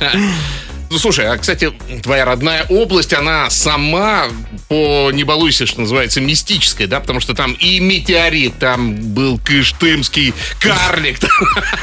Ну, 0.94 1.00
слушай, 1.00 1.26
а, 1.26 1.36
кстати, 1.36 1.72
твоя 2.04 2.24
родная 2.24 2.66
область, 2.68 3.12
она 3.14 3.50
сама 3.50 4.28
по, 4.68 5.10
не 5.12 5.24
балуйся, 5.24 5.66
что 5.66 5.80
называется, 5.80 6.20
мистическая, 6.20 6.86
да, 6.86 7.00
потому 7.00 7.18
что 7.18 7.34
там 7.34 7.54
и 7.54 7.80
метеорит, 7.80 8.60
там 8.60 8.94
был 8.94 9.40
Кыштымский 9.40 10.32
карлик, 10.60 11.18
там, 11.18 11.30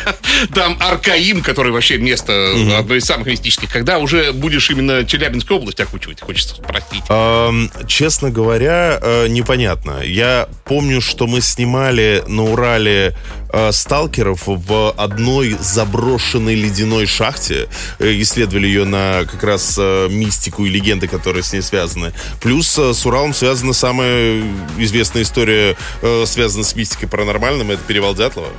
там 0.54 0.78
Аркаим, 0.80 1.42
который 1.42 1.74
вообще 1.74 1.98
место 1.98 2.54
одно 2.78 2.96
из 2.96 3.04
самых 3.04 3.28
мистических. 3.28 3.70
Когда 3.70 3.98
уже 3.98 4.32
будешь 4.32 4.70
именно 4.70 5.04
Челябинскую 5.04 5.60
область 5.60 5.82
окучивать, 5.82 6.22
хочется 6.22 6.56
спросить. 6.56 7.04
Эм, 7.10 7.70
честно 7.88 8.30
говоря, 8.30 8.98
э, 9.02 9.28
непонятно. 9.28 10.04
Я 10.06 10.48
помню, 10.64 11.02
что 11.02 11.28
мы 11.28 11.42
снимали 11.42 12.24
на 12.28 12.44
Урале 12.44 13.18
э, 13.52 13.74
сталкеров 13.74 14.44
в 14.46 14.92
одной 14.92 15.58
заброшенной 15.60 16.56
ледяной 16.56 17.08
шахте. 17.08 17.68
Э, 18.00 18.10
исследовали 18.22 18.68
ее 18.68 18.86
на 18.86 19.01
как 19.30 19.44
раз 19.44 19.76
э, 19.78 20.08
мистику 20.10 20.66
и 20.66 20.70
легенды, 20.70 21.08
которые 21.08 21.44
с 21.44 21.54
ней 21.54 21.62
связаны. 21.62 22.14
Плюс 22.42 22.78
э, 22.78 22.94
с 22.94 23.06
Уралом 23.06 23.34
связана 23.34 23.74
самая 23.74 24.44
известная 24.78 25.24
история, 25.24 25.78
э, 26.02 26.24
связанная 26.26 26.66
с 26.66 26.76
мистикой 26.76 27.08
паранормальным, 27.10 27.72
это 27.72 27.82
перевал 27.84 28.16
Дятлова. 28.16 28.50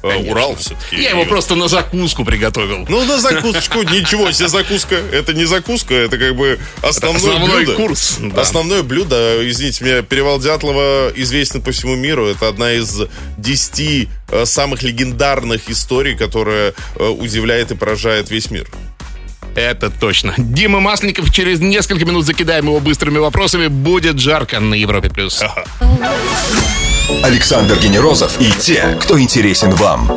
Конечно. 0.00 0.30
Урал 0.30 0.54
все-таки. 0.56 1.02
Я 1.02 1.10
его 1.10 1.24
просто 1.24 1.56
на 1.56 1.66
закуску 1.66 2.24
приготовил. 2.24 2.86
Ну, 2.88 3.04
на 3.04 3.18
закусочку, 3.18 3.82
ничего 3.82 4.30
себе 4.30 4.48
закуска. 4.48 4.94
Это 4.94 5.34
не 5.34 5.44
закуска, 5.44 5.92
это 5.92 6.18
как 6.18 6.36
бы 6.36 6.58
основное 6.82 7.34
Основной 7.34 7.64
блюдо. 7.64 7.74
курс, 7.74 8.16
да. 8.20 8.40
Основное 8.42 8.82
блюдо, 8.84 9.38
извините 9.50 9.84
меня, 9.84 10.02
перевал 10.02 10.38
Дятлова 10.38 11.10
известен 11.16 11.62
по 11.62 11.72
всему 11.72 11.96
миру. 11.96 12.26
Это 12.26 12.46
одна 12.48 12.72
из 12.74 13.02
десяти 13.38 14.08
самых 14.44 14.84
легендарных 14.84 15.68
историй, 15.68 16.16
которая 16.16 16.74
удивляет 16.96 17.72
и 17.72 17.74
поражает 17.74 18.30
весь 18.30 18.52
мир. 18.52 18.68
Это 19.54 19.90
точно. 19.90 20.34
Дима 20.36 20.80
Масленников, 20.80 21.30
через 21.32 21.60
несколько 21.60 22.04
минут 22.04 22.24
закидаем 22.26 22.66
его 22.66 22.80
быстрыми 22.80 23.18
вопросами. 23.18 23.68
Будет 23.68 24.18
жарко 24.18 24.60
на 24.60 24.74
Европе+. 24.74 25.10
плюс. 25.10 25.42
Александр 27.22 27.78
Генерозов 27.78 28.40
и 28.40 28.50
те, 28.52 28.98
кто 29.00 29.18
интересен 29.18 29.70
вам 29.72 30.10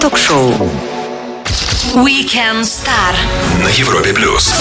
Ток-шоу. 0.00 0.54
Weekend 1.94 2.62
Star. 2.62 3.14
на 3.62 3.68
Европе 3.68 4.12
плюс. 4.12 4.52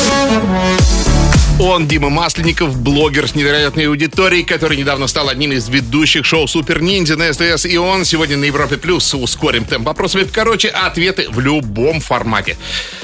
Он, 1.62 1.88
Дима 1.88 2.10
Масленников, 2.10 2.76
блогер 2.76 3.28
с 3.28 3.36
невероятной 3.36 3.88
аудиторией, 3.88 4.44
который 4.44 4.78
недавно 4.78 5.06
стал 5.06 5.30
одним 5.30 5.52
из 5.52 5.70
ведущих 5.70 6.26
шоу 6.26 6.48
«Супер 6.48 6.82
Ниндзя» 6.82 7.18
на 7.18 7.32
СТС. 7.32 7.68
И 7.68 7.78
он 7.78 8.04
сегодня 8.04 8.36
на 8.36 8.46
Европе 8.46 8.78
Плюс. 8.78 9.14
Ускорим 9.14 9.66
темп 9.66 9.86
вопросами. 9.86 10.24
Короче, 10.24 10.70
ответы 10.70 11.30
в 11.30 11.40
любом 11.40 12.02
формате. 12.02 12.58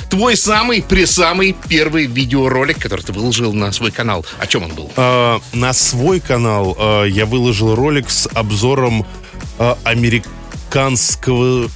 Твой 0.10 0.36
самый, 0.36 0.82
пресамый 0.82 1.56
первый 1.70 2.08
видеоролик, 2.08 2.80
который 2.80 3.02
ты 3.02 3.14
выложил 3.14 3.54
на 3.54 3.72
свой 3.72 3.92
канал. 3.92 4.26
О 4.40 4.48
чем 4.48 4.64
он 4.64 4.74
был? 4.74 4.92
Э, 4.98 5.38
на 5.54 5.72
свой 5.74 6.20
канал 6.20 6.76
э, 6.80 7.10
я 7.10 7.28
выложил 7.28 7.76
ролик 7.76 8.10
с 8.10 8.28
обзором 8.34 9.06
э, 9.60 9.76
американского 9.84 10.37
э, 11.28 11.68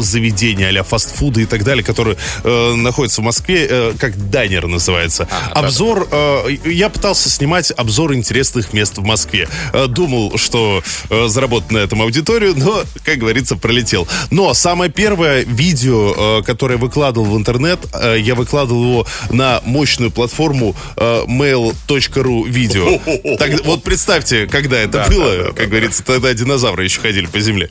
заведения 0.00 0.70
а 0.80 0.82
фастфуда 0.82 1.40
и 1.40 1.46
так 1.46 1.64
далее, 1.64 1.84
которое 1.84 2.16
э, 2.44 2.74
находится 2.74 3.20
в 3.20 3.24
Москве, 3.24 3.66
э, 3.68 3.94
как 3.98 4.30
дайнер 4.30 4.66
называется. 4.66 5.28
обзор, 5.52 6.08
э, 6.10 6.56
я 6.64 6.88
пытался 6.88 7.28
снимать 7.28 7.72
обзор 7.76 8.14
интересных 8.14 8.72
мест 8.72 8.98
в 8.98 9.04
Москве. 9.04 9.48
Э, 9.72 9.86
думал, 9.86 10.38
что 10.38 10.82
э, 11.08 11.28
заработать 11.28 11.70
на 11.70 11.78
этом 11.78 12.02
аудиторию, 12.02 12.54
но, 12.56 12.84
как 13.04 13.18
говорится, 13.18 13.56
пролетел. 13.56 14.06
Но 14.30 14.54
самое 14.54 14.90
первое 14.90 15.44
видео, 15.44 16.40
э, 16.40 16.42
которое 16.42 16.76
выкладывал 16.76 17.26
в 17.26 17.36
интернет, 17.36 17.80
э, 17.92 18.16
я 18.20 18.34
выкладывал 18.34 18.82
его 18.84 19.06
на 19.30 19.60
мощную 19.64 20.10
платформу 20.10 20.74
э, 20.96 21.24
mail.ru 21.26 22.48
видео. 22.48 22.98
Так, 23.36 23.64
вот 23.64 23.82
представьте, 23.82 24.46
когда 24.46 24.78
это 24.78 25.06
было, 25.08 25.52
как 25.52 25.68
говорится, 25.68 26.04
тогда 26.04 26.32
динозавры 26.32 26.84
еще 26.84 27.00
ходили 27.00 27.26
по 27.26 27.40
земле. 27.40 27.70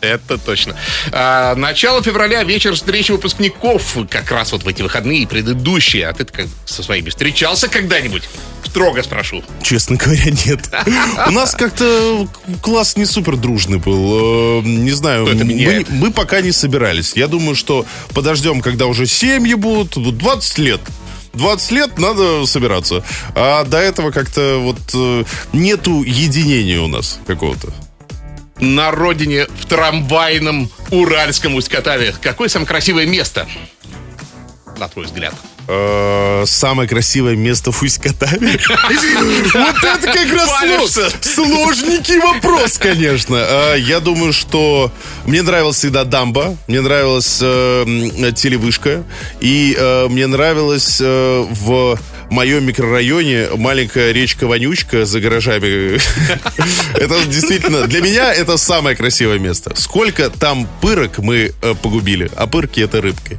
Это 0.00 0.38
точно. 0.38 0.76
А, 1.12 1.54
начало 1.54 2.02
февраля, 2.02 2.44
вечер 2.44 2.74
встречи 2.74 3.10
выпускников. 3.10 3.96
Как 4.10 4.30
раз 4.30 4.52
вот 4.52 4.62
в 4.62 4.68
эти 4.68 4.82
выходные 4.82 5.20
и 5.22 5.26
предыдущие. 5.26 6.06
А 6.06 6.12
ты 6.12 6.24
как 6.24 6.46
со 6.64 6.82
своими 6.82 7.08
встречался 7.10 7.68
когда-нибудь? 7.68 8.28
Строго 8.64 9.02
спрошу. 9.02 9.42
Честно 9.62 9.96
говоря, 9.96 10.30
нет. 10.46 10.70
У 11.26 11.30
нас 11.30 11.54
как-то 11.54 12.28
класс 12.62 12.96
не 12.96 13.06
супер 13.06 13.36
дружный 13.36 13.78
был. 13.78 14.60
Э, 14.60 14.62
Не 14.62 14.90
знаю, 14.92 15.26
мы, 15.90 16.12
пока 16.12 16.40
не 16.40 16.52
собирались. 16.52 17.14
Я 17.16 17.26
думаю, 17.28 17.56
что 17.56 17.86
подождем, 18.14 18.60
когда 18.60 18.86
уже 18.86 19.06
семьи 19.06 19.54
будут. 19.54 19.96
Вот 19.96 20.16
20 20.16 20.58
лет. 20.58 20.80
20 21.34 21.70
лет 21.72 21.98
надо 21.98 22.46
собираться. 22.46 23.04
А 23.34 23.64
до 23.64 23.78
этого 23.78 24.10
как-то 24.10 24.58
вот 24.58 24.78
э, 24.94 25.24
нету 25.52 26.02
единения 26.02 26.80
у 26.80 26.88
нас 26.88 27.18
какого-то. 27.26 27.72
На 28.60 28.90
родине 28.90 29.46
в 29.60 29.66
трамвайном 29.66 30.70
Уральском 30.90 31.54
Усть-Катаве. 31.54 32.14
Какое 32.20 32.48
самое 32.48 32.66
красивое 32.66 33.06
место? 33.06 33.46
на 34.78 34.88
твой 34.88 35.06
взгляд? 35.06 35.34
Э, 35.66 36.44
Самое 36.46 36.88
красивое 36.88 37.34
место 37.34 37.72
в 37.72 37.82
Усть-Катаве? 37.82 38.58
Вот 39.54 39.84
это 39.84 40.12
как 40.12 40.32
раз 40.32 40.98
сложненький 41.20 42.18
вопрос, 42.20 42.78
конечно. 42.78 43.36
Э, 43.36 43.74
Я 43.78 44.00
думаю, 44.00 44.32
что 44.32 44.92
мне 45.26 45.42
нравилась 45.42 45.76
всегда 45.78 46.04
дамба, 46.04 46.56
мне 46.68 46.80
нравилась 46.80 47.38
э, 47.42 47.84
телевышка, 48.36 49.02
и 49.40 49.76
мне 50.10 50.26
нравилось 50.28 50.98
э, 51.00 51.46
в 52.28 52.32
моем 52.32 52.64
микрорайоне 52.64 53.48
маленькая 53.56 54.12
речка 54.12 54.46
Вонючка 54.46 55.06
за 55.06 55.20
гаражами. 55.20 55.98
Это 56.94 57.24
действительно, 57.26 57.86
для 57.86 58.00
меня 58.00 58.34
это 58.34 58.56
самое 58.56 58.96
красивое 58.96 59.38
место. 59.38 59.72
Сколько 59.76 60.28
там 60.30 60.68
пырок 60.80 61.18
мы 61.18 61.52
э, 61.62 61.74
погубили, 61.82 62.30
а 62.36 62.46
пырки 62.46 62.80
это 62.80 63.00
рыбки. 63.00 63.38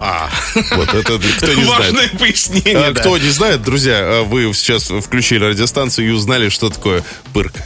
А, 0.00 0.28
Вот 0.72 0.88
это 0.94 1.18
кто 1.18 1.52
не 1.54 1.64
знает. 1.64 1.66
важное 1.66 2.08
пояснение, 2.18 2.76
А, 2.78 2.92
да. 2.92 3.00
Кто 3.00 3.18
не 3.18 3.30
знает, 3.30 3.62
друзья, 3.62 3.98
а 4.00 4.22
вы 4.24 4.52
сейчас 4.54 4.84
включили 4.84 5.44
радиостанцию 5.44 6.08
и 6.08 6.10
узнали, 6.10 6.48
что 6.48 6.68
такое 6.70 7.02
пырка. 7.32 7.64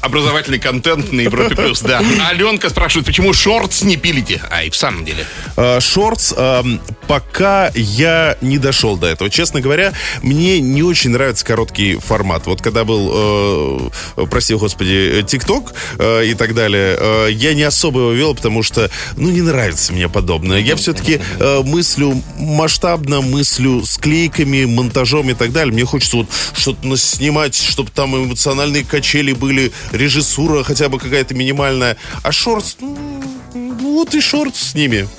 Образовательный 0.00 0.58
контент 0.58 1.12
на 1.12 1.22
Европе 1.22 1.54
Плюс, 1.56 1.80
да. 1.80 2.02
Аленка 2.28 2.68
спрашивает, 2.68 3.06
почему 3.06 3.32
шортс 3.32 3.82
не 3.82 3.96
пилите? 3.96 4.40
А, 4.50 4.62
и 4.64 4.70
в 4.70 4.76
самом 4.76 5.04
деле. 5.04 5.26
А, 5.56 5.80
Шортс, 5.80 6.32
ам, 6.36 6.80
пока 7.06 7.70
я 7.74 8.36
не 8.40 8.58
дошел 8.58 8.96
до 8.96 9.06
этого. 9.06 9.30
Честно 9.30 9.60
говоря, 9.60 9.92
мне 10.22 10.60
не 10.60 10.82
очень 10.82 11.10
нравится 11.10 11.44
короткий 11.44 11.96
формат. 11.96 12.46
Вот 12.46 12.62
когда 12.62 12.84
был, 12.84 13.10
э, 13.12 13.90
прости 14.26 14.54
господи, 14.54 15.24
ТикТок 15.26 15.74
э, 15.98 16.26
и 16.26 16.34
так 16.34 16.54
далее, 16.54 16.96
э, 16.98 17.28
я 17.30 17.54
не 17.54 17.62
особо 17.62 18.00
его 18.00 18.12
вел, 18.12 18.34
потому 18.34 18.62
что, 18.62 18.90
ну, 19.16 19.30
не 19.30 19.42
нравится 19.42 19.92
мне 19.92 20.08
подобное. 20.08 20.58
Я 20.58 20.76
все-таки 20.76 21.20
э, 21.38 21.62
мыслю 21.64 22.20
масштабно, 22.38 23.20
мыслю 23.20 23.84
с 23.84 23.96
клейками, 23.98 24.64
монтажом 24.64 25.30
и 25.30 25.34
так 25.34 25.52
далее. 25.52 25.72
Мне 25.72 25.84
хочется 25.84 26.18
вот 26.18 26.26
что-то 26.54 26.96
снимать, 26.96 27.54
чтобы 27.54 27.90
там 27.90 28.16
эмоциональные 28.16 28.84
качели 28.84 29.32
были, 29.32 29.72
режиссура 29.92 30.62
хотя 30.64 30.88
бы 30.88 30.98
какая-то 30.98 31.34
минимальная. 31.34 31.96
А 32.22 32.32
шортс, 32.32 32.76
ну, 32.80 32.88
ну, 32.88 33.07
вот 33.98 34.14
и 34.14 34.20
шорт 34.20 34.54
с 34.54 34.74
ними. 34.74 35.08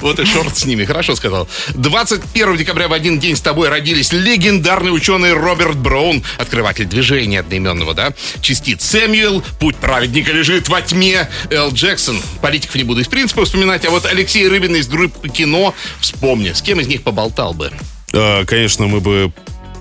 Вот 0.00 0.18
и 0.18 0.24
шорт 0.24 0.56
с 0.56 0.64
ними, 0.64 0.84
хорошо 0.84 1.14
сказал. 1.14 1.48
21 1.74 2.56
декабря 2.56 2.88
в 2.88 2.92
один 2.92 3.20
день 3.20 3.36
с 3.36 3.40
тобой 3.40 3.68
родились 3.68 4.12
легендарный 4.12 4.92
ученый 4.92 5.32
Роберт 5.32 5.76
Браун, 5.76 6.24
открыватель 6.38 6.86
движения 6.86 7.40
одноименного, 7.40 7.94
да? 7.94 8.12
Частиц 8.40 8.84
Сэмюэл, 8.84 9.44
путь 9.60 9.76
праведника 9.76 10.32
лежит 10.32 10.68
во 10.68 10.82
тьме, 10.82 11.28
Эл 11.50 11.70
Джексон. 11.72 12.20
Политиков 12.40 12.74
не 12.74 12.82
буду 12.82 13.00
из 13.00 13.06
принципа 13.06 13.44
вспоминать, 13.44 13.84
а 13.84 13.90
вот 13.90 14.06
Алексей 14.06 14.48
Рыбин 14.48 14.74
из 14.74 14.88
группы 14.88 15.28
кино, 15.28 15.72
вспомни, 16.00 16.52
с 16.52 16.62
кем 16.62 16.80
из 16.80 16.88
них 16.88 17.02
поболтал 17.02 17.54
бы? 17.54 17.70
А, 18.12 18.44
Конечно, 18.44 18.86
мы 18.88 19.00
бы 19.00 19.32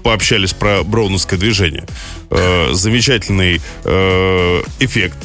пообщались 0.03 0.53
про 0.53 0.83
броуновское 0.83 1.39
движение. 1.39 1.85
Э, 2.29 2.73
Замечательный 2.73 3.61
э, 3.83 4.63
эффект. 4.79 5.17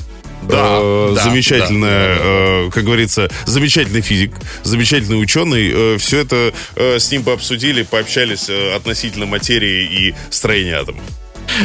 Да, 0.49 0.79
Э, 0.81 1.13
да, 1.15 1.23
замечательная, 1.23 2.17
э, 2.19 2.71
как 2.71 2.85
говорится, 2.85 3.31
замечательный 3.45 4.01
физик, 4.01 4.33
замечательный 4.63 5.21
ученый. 5.21 5.99
Все 5.99 6.19
это 6.19 6.53
э, 6.77 6.99
с 6.99 7.11
ним 7.11 7.23
бы 7.23 7.33
обсудили, 7.33 7.83
пообщались 7.83 8.49
э, 8.49 8.75
относительно 8.75 9.27
материи 9.27 9.85
и 9.85 10.15
строения 10.31 10.77
атома. 10.77 11.01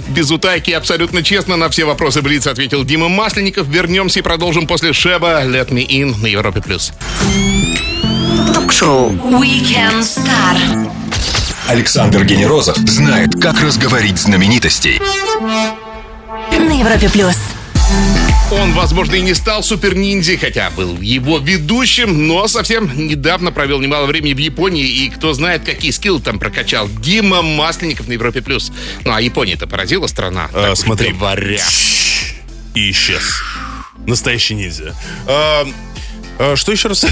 Без 0.09 0.29
утайки, 0.31 0.71
абсолютно 0.71 1.23
честно 1.23 1.55
на 1.57 1.69
все 1.69 1.85
вопросы 1.85 2.21
Блиц 2.21 2.47
ответил 2.47 2.83
Дима 2.83 3.09
Масленников. 3.09 3.67
Вернемся 3.67 4.19
и 4.19 4.21
продолжим 4.21 4.67
после 4.67 4.93
Шеба 4.93 5.43
Let 5.43 5.69
Me 5.69 5.85
In 5.87 6.17
на 6.21 6.27
Европе+. 6.27 6.61
плюс. 6.61 6.93
Ток-шоу 8.53 9.11
Weekend 9.11 10.01
Star. 10.01 10.91
Александр 11.67 12.23
Генерозов 12.25 12.77
знает, 12.77 13.33
как 13.41 13.61
разговорить 13.61 14.17
знаменитостей. 14.19 14.99
На 16.59 16.79
Европе 16.79 17.09
плюс. 17.09 17.37
Он, 18.51 18.73
возможно, 18.73 19.15
и 19.15 19.21
не 19.21 19.33
стал 19.33 19.63
супер-ниндзя, 19.63 20.37
хотя 20.37 20.69
был 20.71 20.99
его 20.99 21.37
ведущим, 21.37 22.27
но 22.27 22.47
совсем 22.47 23.07
недавно 23.07 23.51
провел 23.53 23.79
немало 23.79 24.07
времени 24.07 24.33
в 24.33 24.39
Японии, 24.39 24.85
и 24.85 25.09
кто 25.09 25.33
знает, 25.33 25.63
какие 25.63 25.91
скиллы 25.91 26.19
там 26.19 26.37
прокачал. 26.37 26.89
Дима 26.89 27.41
Масленников 27.41 28.09
на 28.09 28.13
Европе+. 28.13 28.41
плюс. 28.41 28.71
Ну, 29.05 29.13
а 29.13 29.21
Япония-то 29.21 29.67
поразила 29.67 30.07
страна. 30.07 30.49
А, 30.53 30.75
смотри. 30.75 31.13
говоря. 31.13 31.63
И 32.75 32.91
исчез. 32.91 33.41
Настоящий 34.05 34.55
ниндзя. 34.55 34.95
А, 35.27 35.65
а, 36.39 36.55
что 36.55 36.71
еще 36.71 36.87
раз? 36.87 37.05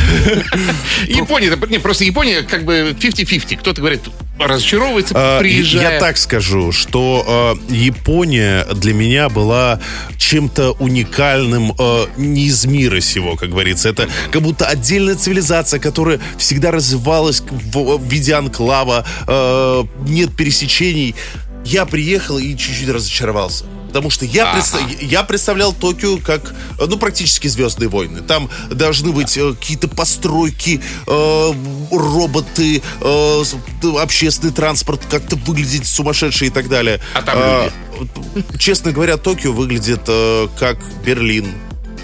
Япония, 1.07 1.55
не, 1.69 1.77
просто 1.79 2.03
Япония 2.03 2.41
как 2.43 2.63
бы 2.63 2.95
50-50. 2.99 3.57
Кто-то 3.57 3.81
говорит, 3.81 4.01
разочаровывается, 4.39 5.13
А, 5.15 5.39
приезжая. 5.39 5.93
Я 5.93 5.99
так 5.99 6.17
скажу, 6.17 6.71
что 6.71 7.23
а, 7.27 7.57
Япония 7.71 8.65
для 8.73 8.93
меня 8.93 9.29
была 9.29 9.79
чем-то 10.17 10.71
уникальным 10.73 11.73
не 12.17 12.45
из 12.47 12.65
мира 12.65 12.99
сего, 12.99 13.35
как 13.35 13.49
говорится. 13.49 13.89
Это 13.89 14.07
как 14.31 14.41
будто 14.41 14.65
отдельная 14.65 15.15
цивилизация, 15.15 15.79
которая 15.79 16.19
всегда 16.37 16.71
развивалась 16.71 17.41
в, 17.41 17.97
в 17.97 18.09
виде 18.09 18.33
анклава, 18.33 19.05
нет 20.07 20.35
пересечений. 20.35 21.15
Я 21.65 21.85
приехал 21.85 22.37
и 22.37 22.55
чуть-чуть 22.55 22.89
разочаровался. 22.89 23.65
Потому 23.89 24.09
что 24.09 24.23
я, 24.25 24.43
Ага. 24.51 24.59
представ- 24.61 25.01
я 25.01 25.23
представлял 25.23 25.73
Токио 25.73 26.17
как, 26.17 26.53
ну, 26.79 26.97
практически 26.97 27.47
«Звездные 27.47 27.89
войны». 27.89 28.21
Там 28.21 28.49
должны 28.69 29.11
быть 29.11 29.35
э, 29.35 29.53
какие-то 29.53 29.87
постройки, 29.87 30.79
э, 31.07 31.53
роботы, 31.91 32.81
э, 33.01 33.43
общественный 33.99 34.53
транспорт 34.53 35.01
как-то 35.09 35.35
выглядеть 35.37 35.87
сумасшедший 35.87 36.47
и 36.47 36.51
так 36.51 36.69
далее. 36.69 37.01
А 37.13 37.21
там 37.21 37.37
Э, 37.39 37.69
Честно 38.57 38.91
говоря, 38.91 39.17
Токио 39.17 39.51
выглядит 39.51 40.01
э, 40.07 40.47
как 40.57 40.77
Берлин, 41.03 41.47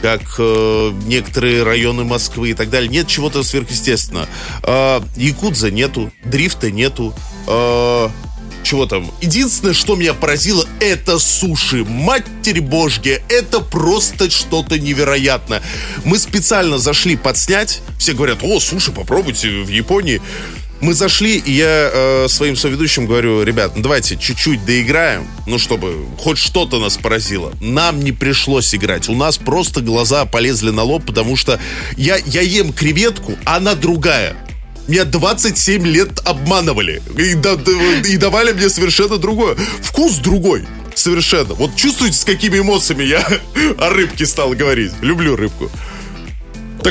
как 0.01 0.21
э, 0.39 0.91
некоторые 1.05 1.63
районы 1.63 2.03
Москвы 2.03 2.49
и 2.49 2.53
так 2.53 2.69
далее. 2.69 2.89
Нет 2.89 3.07
чего-то 3.07 3.43
сверхъестественного. 3.43 4.27
Э, 4.63 5.01
Якудза 5.15 5.71
нету, 5.71 6.11
дрифта 6.25 6.71
нету. 6.71 7.13
э, 7.47 8.09
чего 8.65 8.85
там? 8.85 9.11
Единственное, 9.21 9.73
что 9.73 9.95
меня 9.95 10.13
поразило, 10.13 10.65
это 10.79 11.19
суши. 11.19 11.85
Матерь 11.85 12.61
божья, 12.61 13.21
это 13.29 13.59
просто 13.59 14.29
что-то 14.29 14.79
невероятное. 14.79 15.61
Мы 16.03 16.17
специально 16.17 16.77
зашли 16.77 17.15
подснять. 17.15 17.81
Все 17.99 18.13
говорят, 18.13 18.39
о, 18.41 18.59
суши 18.59 18.91
попробуйте 18.91 19.49
в 19.49 19.69
Японии. 19.69 20.21
Мы 20.81 20.93
зашли, 20.93 21.37
и 21.37 21.53
я 21.53 21.89
э, 21.93 22.27
своим 22.27 22.55
соведущим 22.57 23.07
говорю, 23.07 23.43
ребят, 23.43 23.73
ну 23.75 23.81
давайте 23.81 24.17
чуть-чуть 24.17 24.65
доиграем, 24.65 25.25
ну 25.47 25.57
чтобы 25.57 26.05
хоть 26.19 26.37
что-то 26.37 26.79
нас 26.79 26.97
поразило. 26.97 27.53
Нам 27.61 28.01
не 28.01 28.11
пришлось 28.11 28.75
играть, 28.75 29.07
у 29.07 29.15
нас 29.15 29.37
просто 29.37 29.79
глаза 29.79 30.25
полезли 30.25 30.71
на 30.71 30.83
лоб, 30.83 31.05
потому 31.05 31.37
что 31.37 31.59
я, 31.95 32.17
я 32.25 32.41
ем 32.41 32.73
креветку, 32.73 33.37
а 33.45 33.55
она 33.55 33.73
другая. 33.73 34.35
Меня 34.87 35.03
27 35.05 35.85
лет 35.87 36.19
обманывали 36.25 37.01
и, 37.17 37.33
да- 37.33 37.57
и 38.07 38.17
давали 38.17 38.51
мне 38.53 38.69
совершенно 38.69 39.17
другое. 39.17 39.55
Вкус 39.81 40.17
другой. 40.17 40.65
Совершенно. 40.93 41.55
Вот 41.55 41.75
чувствуете, 41.75 42.17
с 42.17 42.23
какими 42.23 42.59
эмоциями 42.59 43.03
я 43.03 43.27
о 43.77 43.89
рыбке 43.89 44.25
стал 44.25 44.51
говорить? 44.51 44.91
Люблю 45.01 45.35
рыбку. 45.35 45.69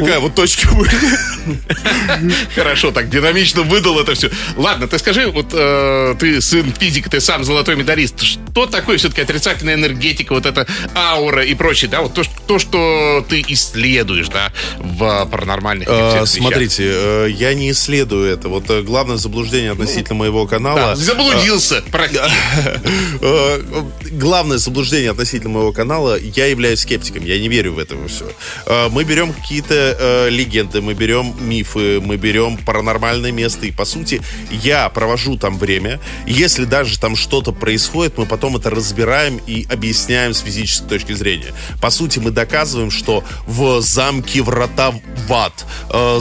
Такая 0.01 0.19
вот 0.21 0.35
точка. 0.35 0.69
Хорошо, 2.55 2.91
так 2.91 3.09
динамично 3.11 3.63
выдал 3.63 3.99
это 4.01 4.15
все. 4.15 4.31
Ладно, 4.57 4.89
ты 4.89 4.99
скажи, 4.99 5.27
вот 5.27 5.47
э, 5.53 6.15
ты 6.19 6.41
сын 6.41 6.73
физика, 6.73 7.11
ты 7.11 7.21
сам 7.21 7.45
золотой 7.45 7.77
медалист. 7.77 8.21
Что 8.23 8.67
такое 8.67 8.99
все-таки 8.99 9.23
отрицательная 9.23 9.75
энергетика, 9.75 10.33
вот 10.33 10.47
эта 10.47 10.67
аура 10.95 11.45
и 11.45 11.55
прочее, 11.55 11.91
да? 11.91 12.03
Вот 12.03 12.15
то, 12.15 12.25
что- 12.25 12.35
то, 12.47 12.59
что 12.59 13.25
ты 13.29 13.45
исследуешь, 13.49 14.29
да, 14.29 14.53
в 14.79 15.27
паранормальных 15.31 15.89
вещах. 15.89 16.29
Смотрите, 16.29 16.85
э, 16.87 17.29
я 17.31 17.55
не 17.55 17.71
исследую 17.71 18.31
это. 18.33 18.49
Вот 18.49 18.69
э, 18.71 18.83
главное 18.83 19.17
заблуждение 19.17 19.73
относительно 19.73 20.15
моего 20.17 20.47
канала. 20.47 20.77
Да, 20.79 20.97
заблудился, 20.97 21.83
прости. 21.91 22.19
Э, 23.21 23.61
Главное 24.13 24.59
заблуждение 24.59 25.11
относительно 25.11 25.51
моего 25.55 25.73
канала, 25.73 26.19
я 26.19 26.47
являюсь 26.47 26.81
скептиком, 26.81 27.25
я 27.25 27.39
не 27.39 27.49
верю 27.49 27.73
в 27.75 27.79
это 27.79 27.97
все. 28.09 28.31
Мы 28.91 29.05
берем 29.05 29.33
какие-то 29.33 29.84
э, 29.99 30.29
легенды, 30.31 30.81
мы 30.81 30.95
берем 30.95 31.35
мифы, 31.41 32.01
мы 32.01 32.17
берем 32.17 32.57
паранормальное 32.57 33.33
место, 33.33 33.67
и 33.67 33.71
по 33.71 33.85
сути 33.85 34.21
я 34.51 34.89
провожу 34.89 35.37
там 35.37 35.59
время. 35.59 36.01
Если 36.27 36.65
даже 36.65 36.99
там 36.99 37.17
что-то 37.17 37.53
происходит, 37.53 38.19
мы 38.19 38.27
потом 38.27 38.57
это 38.57 38.71
разбираем 38.71 39.41
и 39.47 39.67
объясняем 39.71 40.35
с 40.35 40.41
физической 40.41 40.89
точки 40.89 41.13
зрения. 41.13 41.53
По 41.81 41.91
сути, 41.91 42.19
мы 42.19 42.31
доказываем, 42.31 42.91
что 42.91 43.25
в 43.47 43.81
замке 43.81 44.43
врата 44.43 44.93
в 45.27 45.33
ад, 45.33 45.65
э, 45.91 46.19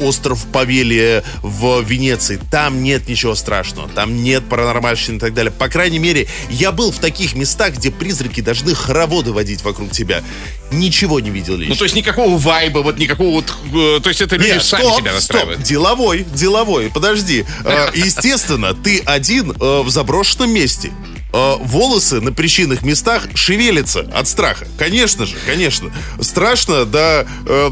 остров 0.00 0.46
Павелия 0.52 1.22
в 1.42 1.82
Венеции. 1.82 2.40
Там 2.50 2.82
нет 2.82 3.08
ничего 3.08 3.34
страшного, 3.34 3.88
там 3.88 4.22
нет 4.22 4.48
паранормальщины 4.48 5.16
и 5.16 5.20
так 5.20 5.34
далее. 5.34 5.52
По 5.52 5.68
крайней 5.68 5.98
мере, 5.98 6.26
я 6.50 6.72
был 6.72 6.90
в 6.90 6.98
таких 6.98 7.34
местах, 7.34 7.74
где 7.74 7.90
призраки 7.90 8.40
должны 8.40 8.74
хороводы 8.74 9.32
водить 9.32 9.62
вокруг 9.62 9.90
тебя. 9.90 10.22
Ничего 10.70 11.20
не 11.20 11.30
видел 11.30 11.56
лично. 11.56 11.74
Ну, 11.74 11.78
то 11.78 11.84
есть 11.84 11.94
никакого 11.94 12.36
вайба, 12.38 12.80
вот 12.80 12.95
никакого 12.98 13.30
вот... 13.30 13.52
э, 13.72 14.00
То 14.00 14.08
есть 14.08 14.20
это 14.20 14.36
люди 14.36 14.48
Нет, 14.48 14.62
сами 14.64 14.82
стоп, 14.82 14.92
себя 14.98 15.10
стоп, 15.10 15.14
настраивают. 15.14 15.62
деловой, 15.62 16.26
деловой, 16.34 16.90
подожди. 16.90 17.44
Э, 17.64 17.88
Естественно, 17.94 18.74
ты 18.74 19.00
один 19.04 19.50
э, 19.52 19.82
в 19.82 19.90
заброшенном 19.90 20.50
месте. 20.50 20.92
Волосы 21.32 22.20
на 22.22 22.32
причинных 22.32 22.80
местах 22.82 23.28
шевелятся 23.34 24.08
от 24.14 24.26
страха. 24.26 24.66
Конечно 24.78 25.26
же, 25.26 25.36
конечно. 25.44 25.92
Страшно 26.20 26.86
до... 26.86 27.26
э, 27.46 27.70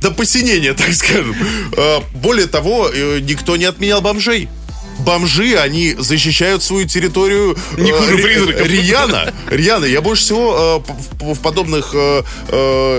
до 0.00 0.10
посинения, 0.10 0.72
так 0.74 0.92
скажем. 0.94 1.34
Более 2.14 2.46
того, 2.46 2.88
никто 3.20 3.56
не 3.56 3.64
отменял 3.64 4.00
бомжей. 4.00 4.48
Бомжи, 4.98 5.56
они 5.56 5.94
защищают 5.98 6.62
свою 6.62 6.86
территорию 6.86 7.56
э, 7.76 7.80
Не 7.80 7.92
хуже 7.92 8.16
ри- 8.16 8.22
призраков. 8.22 8.66
Рьяно, 8.66 9.32
рьяно. 9.50 9.84
Я 9.84 10.00
больше 10.00 10.22
всего 10.24 10.82
э, 10.86 10.92
в 11.34 11.40
подобных 11.40 11.90
э, 11.94 12.22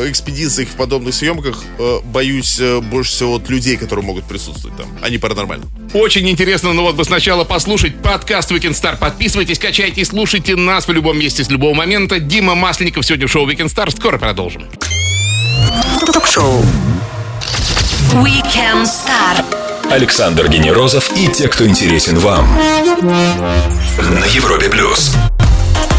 экспедициях, 0.10 0.70
в 0.70 0.74
подобных 0.76 1.14
съемках 1.16 1.64
боюсь 2.06 2.60
больше 2.84 3.12
всего 3.12 3.36
от 3.36 3.50
людей, 3.50 3.78
которые 3.78 4.06
могут 4.06 4.26
присутствовать 4.26 4.78
там, 4.78 4.88
а 5.02 5.10
не 5.10 5.18
паранормально. 5.18 5.66
Очень 5.94 6.30
интересно, 6.30 6.74
но 6.74 6.84
вот 6.84 6.96
бы 6.96 7.04
сначала 7.06 7.44
послушать 7.44 8.02
подкаст 8.02 8.52
Weekend 8.52 8.74
Star. 8.80 8.98
Подписывайтесь, 8.98 9.60
качайте 9.60 10.02
и 10.02 10.06
слушайте 10.06 10.56
нас 10.56 10.88
в 10.88 10.92
любом 10.92 11.18
месте 11.20 11.44
с 11.44 11.50
любого 11.50 11.74
момента. 11.74 12.20
Дима 12.20 12.56
Масленников 12.56 13.06
сегодня 13.06 13.28
в 13.28 13.32
шоу 13.32 13.50
Weekend 13.50 13.74
Star. 13.74 13.90
Скоро 13.96 14.18
продолжим. 14.18 14.64
Ток-шоу. 16.14 16.64
Weekend 18.14 18.86
Star. 18.86 19.67
Александр 19.90 20.50
Генерозов 20.50 21.10
и 21.16 21.28
те, 21.28 21.48
кто 21.48 21.66
интересен 21.66 22.20
вам. 22.20 22.46
На 24.00 24.26
Европе 24.26 24.70
плюс. 24.70 25.16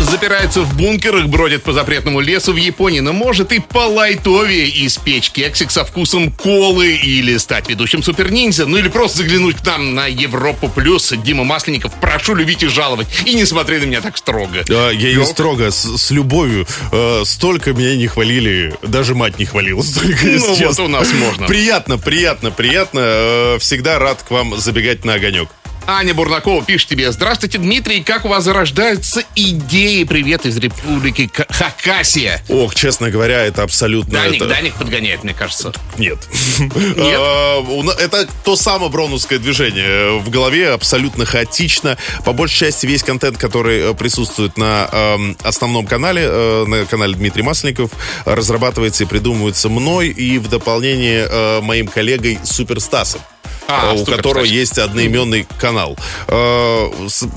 Запирается 0.01 0.63
в 0.63 0.77
бункерах, 0.77 1.27
бродит 1.27 1.65
по 1.65 1.73
запретному 1.73 2.21
лесу 2.21 2.53
в 2.53 2.57
Японии, 2.57 3.01
но 3.01 3.13
может 3.13 3.53
и 3.53 3.59
по 3.59 3.87
лайтовее 3.87 4.87
испечь 4.87 5.31
кексик 5.31 5.71
со 5.71 5.85
вкусом 5.85 6.33
колы 6.33 6.93
или 6.93 7.37
стать 7.37 7.69
ведущим 7.69 8.03
супер-ниндзя, 8.03 8.67
ну 8.67 8.79
или 8.79 8.89
просто 8.89 9.19
заглянуть 9.19 9.57
к 9.57 9.67
нам 9.67 9.95
на 9.95 10.07
Европу 10.07 10.69
Плюс. 10.69 11.13
Дима 11.25 11.45
Масленников, 11.45 11.93
прошу 12.01 12.35
любить 12.35 12.63
и 12.63 12.69
жаловать. 12.69 13.09
И 13.27 13.35
не 13.35 13.45
смотри 13.45 13.79
на 13.79 13.85
меня 13.85 14.01
так 14.01 14.17
строго. 14.17 14.65
А, 14.71 14.91
я 14.91 15.15
не 15.15 15.25
строго, 15.25 15.71
с, 15.71 15.99
с 15.99 16.11
любовью. 16.11 16.67
Э, 16.93 17.23
столько 17.25 17.73
меня 17.73 17.97
не 17.97 18.07
хвалили, 18.07 18.75
даже 18.83 19.15
мать 19.15 19.39
не 19.39 19.45
хвалила 19.45 19.83
столько, 19.83 20.27
Ну 20.27 20.55
вот 20.55 20.81
у 20.81 20.89
нас 20.89 21.13
можно. 21.13 21.47
Приятно, 21.47 21.99
приятно, 21.99 22.51
приятно. 22.51 23.01
Э, 23.03 23.59
всегда 23.61 23.99
рад 23.99 24.23
к 24.23 24.31
вам 24.31 24.59
забегать 24.59 25.05
на 25.05 25.15
огонек. 25.15 25.49
Аня 25.91 26.13
Бурнакова 26.13 26.63
пишет 26.63 26.91
тебе. 26.91 27.11
Здравствуйте, 27.13 27.57
Дмитрий. 27.57 28.03
Как 28.03 28.27
у 28.27 28.29
вас 28.29 28.45
зарождаются 28.45 29.23
идеи? 29.35 30.05
Привет 30.05 30.45
из 30.45 30.59
республики 30.59 31.29
К- 31.29 31.47
Хакасия. 31.49 32.43
Ох, 32.51 32.75
честно 32.75 33.09
говоря, 33.11 33.43
это 33.47 33.63
абсолютно... 33.63 34.13
Даник, 34.13 34.43
это- 34.43 34.51
Даник 34.51 34.75
подгоняет, 34.75 35.25
мне 35.25 35.33
кажется. 35.33 35.73
Нет. 35.97 36.19
Нет? 36.59 37.19
А, 37.19 37.65
Это 38.01 38.29
то 38.45 38.55
самое 38.55 38.91
броновское 38.91 39.39
движение. 39.39 40.19
В 40.21 40.29
голове 40.29 40.73
абсолютно 40.73 41.25
хаотично. 41.25 41.97
По 42.23 42.35
большей 42.35 42.67
части 42.67 42.85
весь 42.85 43.03
контент, 43.03 43.39
который 43.39 43.81
э, 43.81 43.95
присутствует 43.95 44.59
на 44.59 44.91
эм, 44.93 45.39
основном 45.43 45.87
канале, 45.87 46.21
э, 46.27 46.65
на 46.67 46.85
канале 46.85 47.15
Дмитрий 47.15 47.43
Масленников, 47.43 47.93
разрабатывается 48.27 49.05
и 49.05 49.07
придумывается 49.07 49.71
мной 49.71 50.09
и 50.09 50.37
в 50.37 50.49
дополнение 50.49 51.27
э, 51.31 51.61
моим 51.63 51.87
коллегой 51.89 52.39
Суперстасом. 52.45 53.23
А, 53.69 53.95
э, 53.95 54.01
у 54.01 54.05
которого 54.07 54.45
кстати. 54.45 54.59
есть 54.59 54.79
одноименный 54.79 55.47
канал. 55.59 55.97
Э, 56.27 56.89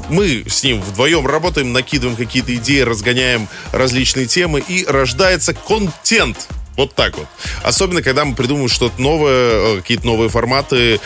Мы 0.09 0.45
с 0.47 0.63
ним 0.63 0.81
вдвоем 0.81 1.27
работаем, 1.27 1.73
накидываем 1.73 2.15
какие-то 2.15 2.55
идеи, 2.55 2.79
разгоняем 2.79 3.49
различные 3.73 4.27
темы, 4.27 4.63
и 4.65 4.85
рождается 4.87 5.53
контент. 5.53 6.47
Вот 6.77 6.95
так 6.95 7.17
вот. 7.17 7.27
Особенно, 7.63 8.01
когда 8.01 8.23
мы 8.23 8.33
придумываем 8.33 8.69
что-то 8.69 9.01
новое, 9.01 9.51
э, 9.51 9.77
какие-то 9.81 10.05
новые 10.05 10.29
форматы. 10.29 11.01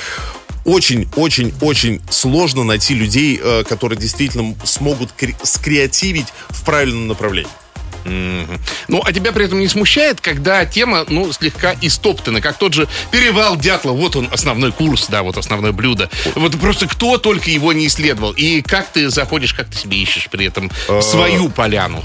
Очень-очень-очень 0.64 2.02
сложно 2.10 2.64
найти 2.64 2.96
людей, 2.96 3.40
которые 3.70 4.00
действительно 4.00 4.56
смогут 4.64 5.12
кре- 5.16 5.36
скреативить 5.44 6.26
в 6.50 6.64
правильном 6.66 7.08
направлении. 7.08 7.52
Ну, 8.06 9.02
а 9.04 9.12
тебя 9.12 9.32
при 9.32 9.46
этом 9.46 9.60
не 9.60 9.68
смущает, 9.68 10.22
когда 10.22 10.66
тема, 10.66 11.06
ну, 11.08 11.32
слегка 11.34 11.76
истоптана, 11.82 12.42
как 12.42 12.58
тот 12.58 12.74
же 12.74 12.88
перевал 13.12 13.56
дятла. 13.56 13.92
Вот 13.92 14.16
он, 14.16 14.30
основной 14.32 14.72
курс, 14.72 15.08
да, 15.08 15.24
вот 15.24 15.38
основное 15.38 15.72
блюдо. 15.72 16.10
Вот 16.36 16.60
просто 16.60 16.88
кто 16.88 17.18
только 17.18 17.50
его 17.50 17.74
не 17.74 17.88
исследовал. 17.88 18.32
И 18.32 18.62
как 18.62 18.92
ты 18.92 19.10
заходишь, 19.10 19.54
как 19.54 19.68
ты 19.70 19.78
себе 19.78 19.98
ищешь 19.98 20.30
при 20.30 20.46
этом 20.46 20.72
свою 21.02 21.50
поляну. 21.50 22.04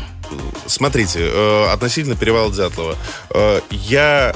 Смотрите, 0.67 1.21
э, 1.21 1.67
относительно 1.73 2.17
перевала 2.17 2.53
Дятлова, 2.53 2.97
э, 3.31 3.61
я, 3.71 4.35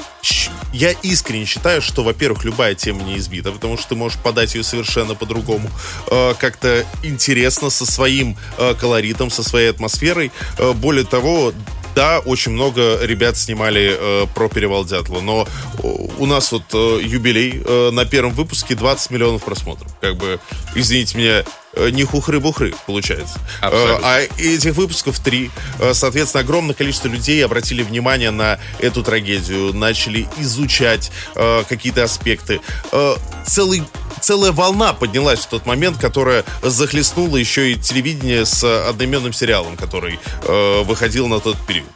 я 0.73 0.91
искренне 0.91 1.45
считаю, 1.45 1.81
что, 1.81 2.03
во-первых, 2.03 2.43
любая 2.43 2.75
тема 2.75 3.03
не 3.03 3.17
избита, 3.17 3.51
потому 3.51 3.77
что 3.77 3.89
ты 3.89 3.95
можешь 3.95 4.17
подать 4.19 4.55
ее 4.55 4.63
совершенно 4.63 5.15
по-другому, 5.15 5.69
э, 6.07 6.33
как-то 6.39 6.85
интересно, 7.03 7.69
со 7.69 7.85
своим 7.85 8.37
э, 8.57 8.73
колоритом, 8.79 9.29
со 9.29 9.43
своей 9.43 9.69
атмосферой. 9.69 10.31
Э, 10.57 10.73
более 10.73 11.05
того, 11.05 11.53
да, 11.95 12.19
очень 12.19 12.51
много 12.51 12.99
ребят 13.01 13.37
снимали 13.37 13.95
э, 13.97 14.25
про 14.35 14.49
перевал 14.49 14.83
Дятлова, 14.83 15.21
но 15.21 15.47
э, 15.81 15.87
у 16.17 16.25
нас 16.25 16.51
вот 16.51 16.63
э, 16.73 16.99
юбилей 17.01 17.63
э, 17.65 17.89
на 17.91 18.05
первом 18.05 18.33
выпуске 18.33 18.75
20 18.75 19.11
миллионов 19.11 19.43
просмотров. 19.43 19.91
Как 20.01 20.17
бы, 20.17 20.39
извините 20.75 21.17
меня, 21.17 21.45
э, 21.73 21.89
не 21.91 22.03
хухры-бухры 22.03 22.75
получается. 22.85 23.39
Абсолютно. 23.61 24.05
Э, 24.05 24.27
а 24.27 24.27
этих 24.37 24.75
выпусков 24.75 25.19
три. 25.19 25.49
Соответственно, 25.93 26.41
огромное 26.41 26.75
количество 26.75 27.07
людей 27.07 27.43
обратили 27.43 27.81
внимание 27.81 28.31
на 28.31 28.59
эту 28.79 29.01
трагедию, 29.01 29.73
начали 29.73 30.27
изучать 30.37 31.11
э, 31.35 31.63
какие-то 31.67 32.03
аспекты. 32.03 32.59
Э, 32.91 33.15
целый 33.45 33.83
целая 34.25 34.51
волна 34.51 34.93
поднялась 34.93 35.41
в 35.41 35.47
тот 35.47 35.67
момент, 35.67 35.97
которая 35.97 36.43
захлестнула 36.63 37.37
еще 37.37 37.71
и 37.73 37.75
телевидение 37.75 38.43
с 38.45 38.63
одноименным 38.89 39.33
сериалом, 39.33 39.77
который 39.77 40.19
э, 40.41 40.81
выходил 40.83 41.27
на 41.27 41.39
тот 41.39 41.57
период. 41.67 41.87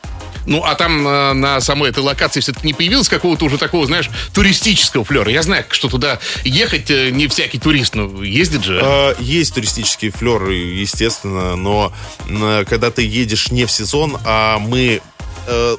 Ну, 0.45 0.63
а 0.63 0.75
там 0.75 1.07
э, 1.07 1.33
на 1.33 1.59
самой 1.59 1.89
этой 1.89 2.03
локации 2.03 2.39
все-таки 2.39 2.67
не 2.67 2.73
появилось 2.73 3.09
какого-то 3.09 3.45
уже 3.45 3.57
такого, 3.57 3.85
знаешь, 3.87 4.09
туристического 4.31 5.03
флера. 5.03 5.31
Я 5.31 5.41
знаю, 5.41 5.65
что 5.69 5.89
туда 5.89 6.19
ехать 6.43 6.91
э, 6.91 7.09
не 7.09 7.27
всякий 7.27 7.57
турист, 7.57 7.95
ну, 7.95 8.21
ездит 8.21 8.63
же. 8.63 8.79
Э, 8.81 9.15
Есть 9.19 9.55
туристические 9.55 10.11
флеры, 10.11 10.53
естественно, 10.53 11.55
но 11.55 11.91
м, 12.27 12.63
когда 12.67 12.91
ты 12.91 13.01
едешь 13.05 13.49
не 13.51 13.65
в 13.65 13.71
сезон, 13.71 14.17
а 14.23 14.59
мы 14.59 15.01
э, 15.47 15.77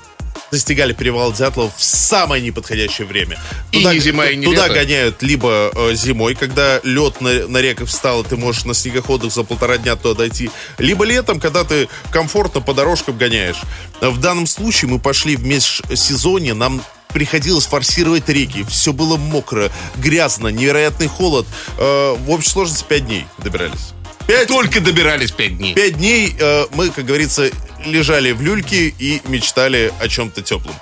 достигали 0.50 0.92
перевала 0.92 1.32
Дятлова 1.32 1.72
в 1.76 1.82
самое 1.82 2.42
неподходящее 2.42 3.06
время. 3.06 3.38
И 3.72 3.84
не 3.84 3.98
зима, 3.98 4.26
и 4.26 4.36
не 4.36 4.44
Туда 4.44 4.66
лето. 4.66 4.74
гоняют 4.74 5.22
либо 5.22 5.70
э, 5.74 5.94
зимой, 5.94 6.34
когда 6.34 6.80
лед 6.82 7.20
на, 7.20 7.46
на 7.46 7.58
реках 7.58 7.88
встал, 7.88 8.22
и 8.22 8.28
ты 8.28 8.36
можешь 8.36 8.64
на 8.64 8.74
снегоходах 8.74 9.32
за 9.32 9.44
полтора 9.44 9.78
дня 9.78 9.96
туда 9.96 10.14
дойти, 10.14 10.50
либо 10.78 11.04
летом, 11.04 11.40
когда 11.40 11.64
ты 11.64 11.88
комфортно 12.10 12.60
по 12.60 12.74
дорожкам 12.74 13.16
гоняешь. 13.16 13.60
В 14.00 14.18
данном 14.18 14.46
случае 14.46 14.90
мы 14.90 14.98
пошли 14.98 15.36
в 15.36 15.44
межсезонье, 15.44 16.54
нам 16.54 16.82
приходилось 17.12 17.66
форсировать 17.66 18.28
реки. 18.28 18.64
Все 18.64 18.92
было 18.92 19.16
мокро, 19.16 19.70
грязно, 19.96 20.48
невероятный 20.48 21.08
холод. 21.08 21.46
Э, 21.78 22.14
в 22.14 22.30
общей 22.30 22.50
сложности 22.50 22.84
5 22.88 23.06
дней 23.06 23.26
добирались. 23.38 23.92
Пять, 24.30 24.46
Только 24.46 24.80
добирались 24.80 25.32
пять 25.32 25.58
дней. 25.58 25.74
пять 25.74 25.98
дней 25.98 26.36
э, 26.38 26.66
мы, 26.74 26.90
как 26.90 27.04
говорится, 27.04 27.50
лежали 27.84 28.30
в 28.30 28.40
люльке 28.40 28.94
и 28.96 29.20
мечтали 29.26 29.92
о 29.98 30.06
чем-то 30.06 30.42
теплом. 30.42 30.76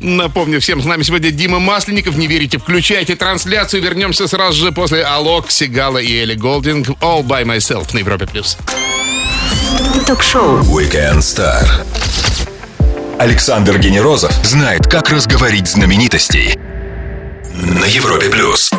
Напомню 0.00 0.60
всем, 0.60 0.82
с 0.82 0.84
нами 0.84 1.04
сегодня 1.04 1.30
Дима 1.30 1.60
Масленников. 1.60 2.16
Не 2.16 2.26
верите, 2.26 2.58
включайте 2.58 3.14
трансляцию. 3.14 3.80
Вернемся 3.80 4.26
сразу 4.26 4.60
же 4.60 4.72
после 4.72 5.04
Алок, 5.04 5.52
Сигала 5.52 5.98
и 5.98 6.20
Элли 6.20 6.34
Голдинг. 6.34 6.88
All 7.00 7.22
by 7.22 7.44
myself 7.44 7.94
на 7.94 8.00
Европе+. 8.00 8.26
плюс. 8.26 8.58
Ток-шоу. 10.04 10.58
Weekend 10.62 11.18
Star. 11.18 11.64
Александр 13.20 13.78
Генерозов 13.78 14.32
знает, 14.44 14.88
как 14.88 15.10
разговорить 15.10 15.68
знаменитостей. 15.68 16.58
На 17.52 17.84
Европе 17.84 18.30
плюс. 18.30 18.72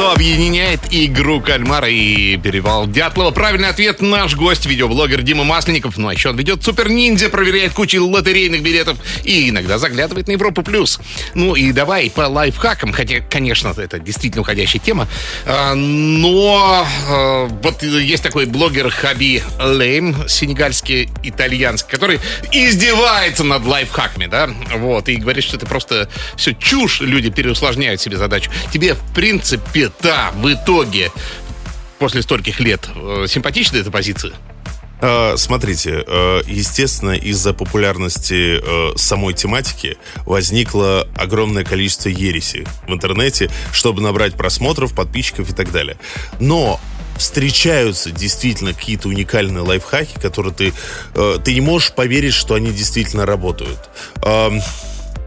Что 0.00 0.12
объединяет 0.12 0.80
игру 0.90 1.42
кальмара 1.42 1.86
и 1.86 2.38
перевал 2.38 2.86
Дятлова? 2.86 3.32
Правильный 3.32 3.68
ответ 3.68 4.00
наш 4.00 4.34
гость, 4.34 4.64
видеоблогер 4.64 5.20
Дима 5.20 5.44
Масленников. 5.44 5.98
Ну 5.98 6.08
а 6.08 6.14
еще 6.14 6.30
он 6.30 6.38
ведет 6.38 6.64
Супер 6.64 6.88
Ниндзя, 6.88 7.28
проверяет 7.28 7.74
кучу 7.74 8.02
лотерейных 8.02 8.62
билетов 8.62 8.96
и 9.24 9.50
иногда 9.50 9.76
заглядывает 9.76 10.26
на 10.26 10.32
Европу 10.32 10.62
Плюс. 10.62 10.98
Ну 11.34 11.54
и 11.54 11.70
давай 11.72 12.10
по 12.10 12.22
лайфхакам, 12.22 12.94
хотя, 12.94 13.20
конечно, 13.20 13.74
это 13.76 13.98
действительно 13.98 14.40
уходящая 14.40 14.80
тема. 14.80 15.06
А, 15.44 15.74
но 15.74 16.86
а, 17.06 17.44
вот 17.62 17.82
есть 17.82 18.22
такой 18.22 18.46
блогер 18.46 18.88
Хаби 18.88 19.42
Лейм, 19.58 20.26
сенегальский 20.26 21.10
итальянский, 21.22 21.90
который 21.90 22.20
издевается 22.52 23.44
над 23.44 23.66
лайфхаками, 23.66 24.24
да, 24.24 24.48
вот, 24.76 25.10
и 25.10 25.16
говорит, 25.16 25.44
что 25.44 25.58
это 25.58 25.66
просто 25.66 26.08
все 26.36 26.54
чушь, 26.54 27.02
люди 27.02 27.28
переусложняют 27.28 28.00
себе 28.00 28.16
задачу. 28.16 28.50
Тебе, 28.72 28.94
в 28.94 29.02
принципе, 29.14 29.89
да, 30.00 30.32
в 30.34 30.52
итоге, 30.52 31.10
после 31.98 32.22
стольких 32.22 32.60
лет, 32.60 32.88
э, 32.94 33.26
симпатична 33.28 33.78
эта 33.78 33.90
позиция? 33.90 34.32
Э, 35.00 35.34
Смотрите, 35.36 36.04
э, 36.06 36.42
естественно, 36.46 37.12
из-за 37.12 37.54
популярности 37.54 38.60
э, 38.62 38.96
самой 38.96 39.34
тематики 39.34 39.96
возникло 40.26 41.08
огромное 41.16 41.64
количество 41.64 42.08
ереси 42.08 42.66
в 42.86 42.92
интернете, 42.92 43.50
чтобы 43.72 44.02
набрать 44.02 44.34
просмотров, 44.34 44.94
подписчиков 44.94 45.50
и 45.50 45.54
так 45.54 45.72
далее. 45.72 45.96
Но 46.38 46.80
встречаются 47.16 48.10
действительно 48.10 48.72
какие-то 48.72 49.08
уникальные 49.08 49.62
лайфхаки, 49.62 50.18
которые 50.18 50.54
ты, 50.54 50.72
ты 51.44 51.52
не 51.52 51.60
можешь 51.60 51.92
поверить, 51.92 52.32
что 52.32 52.54
они 52.54 52.70
действительно 52.72 53.26
работают. 53.26 53.78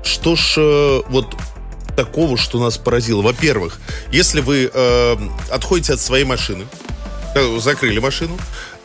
Что 0.04 0.36
ж, 0.36 1.04
вот 1.08 1.36
такого, 1.96 2.38
что 2.38 2.60
нас 2.60 2.78
поразило. 2.78 3.22
Во-первых, 3.22 3.80
если 4.12 4.42
вы 4.42 4.70
э, 4.74 5.16
отходите 5.50 5.94
от 5.94 6.00
своей 6.00 6.26
машины, 6.26 6.66
э, 7.36 7.60
закрыли 7.60 8.00
машину, 8.00 8.38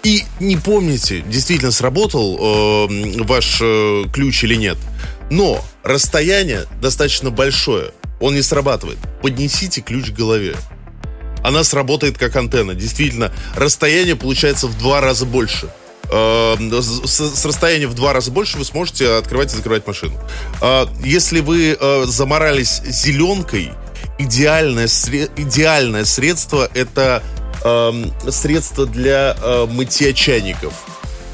и 0.02 0.24
не 0.40 0.56
помните, 0.56 1.20
действительно 1.20 1.72
сработал 1.72 2.38
э, 2.38 3.22
ваш 3.24 3.58
э, 3.60 4.04
ключ 4.12 4.44
или 4.44 4.54
нет, 4.54 4.78
но 5.30 5.64
расстояние 5.82 6.66
достаточно 6.80 7.30
большое, 7.30 7.92
он 8.20 8.34
не 8.34 8.42
срабатывает. 8.42 8.98
Поднесите 9.22 9.80
ключ 9.80 10.10
к 10.10 10.14
голове. 10.14 10.56
Она 11.44 11.62
сработает 11.64 12.18
как 12.18 12.34
антенна. 12.36 12.74
Действительно, 12.74 13.32
расстояние 13.54 14.16
получается 14.16 14.66
в 14.66 14.76
два 14.76 15.00
раза 15.00 15.24
больше. 15.24 15.70
Э, 16.10 16.56
С, 16.80 17.20
с 17.38 17.44
расстояния 17.44 17.86
в 17.86 17.94
два 17.94 18.12
раза 18.12 18.30
больше 18.30 18.58
вы 18.58 18.64
сможете 18.64 19.12
открывать 19.14 19.52
и 19.52 19.56
закрывать 19.56 19.86
машину. 19.86 20.14
Э, 20.60 20.86
Если 21.04 21.40
вы 21.40 21.76
э, 21.78 22.04
заморались 22.06 22.80
зеленкой, 22.86 23.72
идеальное, 24.18 24.86
сре- 24.86 25.30
идеальное 25.36 26.04
средство 26.04 26.68
это 26.74 27.22
эм, 27.64 28.12
средство 28.30 28.86
для 28.86 29.36
э, 29.40 29.66
мытья 29.70 30.12
чайников. 30.12 30.72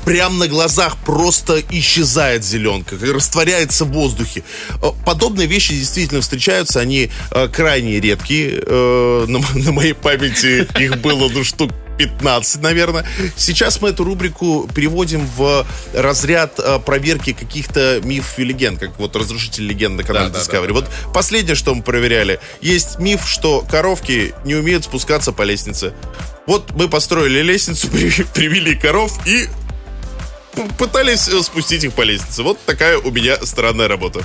Прям 0.05 0.39
на 0.39 0.49
глазах 0.49 0.99
просто 0.99 1.63
исчезает 1.71 2.45
зеленка, 2.45 2.97
растворяется 3.01 3.87
в 3.87 3.93
воздухе. 3.93 4.43
Э, 4.83 4.91
Подобные 5.07 5.47
вещи 5.47 5.75
действительно 5.75 6.21
встречаются, 6.21 6.81
они 6.81 7.11
э, 7.31 7.49
крайне 7.49 8.01
редкие. 8.01 8.63
Э, 8.67 9.25
на, 9.29 9.41
на 9.55 9.73
моей 9.73 9.95
памяти 9.95 10.67
их 10.79 10.99
было 11.01 11.29
ну 11.31 11.43
штук 11.45 11.71
15, 11.99 12.63
наверное. 12.63 13.07
Сейчас 13.37 13.81
мы 13.81 13.91
эту 13.91 14.05
рубрику 14.05 14.69
переводим 14.75 15.27
в 15.37 15.67
разряд 15.95 16.59
э, 16.59 16.79
проверки 16.79 17.33
каких-то 17.33 18.01
мифов 18.03 18.39
и 18.39 18.45
легенд, 18.45 18.79
как 18.81 18.99
вот 18.99 19.15
«Разрушитель 19.17 19.67
легенд» 19.67 19.97
на 19.97 20.03
канале 20.05 20.29
Да, 20.31 20.35
да, 20.35 20.41
Discovery. 20.41 20.61
да, 20.63 20.67
да, 20.69 20.73
вот 20.75 20.91
последнее, 21.13 21.55
что 21.55 21.75
мы 21.75 21.83
проверяли, 21.83 22.41
есть 22.61 22.99
миф, 22.99 23.27
что 23.29 23.61
коровки 23.71 24.35
не 24.45 24.55
умеют 24.55 24.85
спускаться 24.85 25.33
по 25.33 25.43
лестнице. 25.43 25.95
Вот 26.47 26.73
мы 26.73 26.89
построили 26.89 27.41
лестницу, 27.43 27.89
при- 27.93 28.25
привели 28.35 28.75
коров 28.75 29.27
и 29.27 29.49
пытались 30.79 31.29
э, 31.29 31.43
спустить 31.43 31.85
их 31.85 31.93
по 31.95 32.03
лестнице. 32.03 32.43
Вот 32.43 32.59
такая 32.65 32.99
у 32.99 33.11
меня 33.11 33.37
странная 33.45 33.89
работа. 33.89 34.23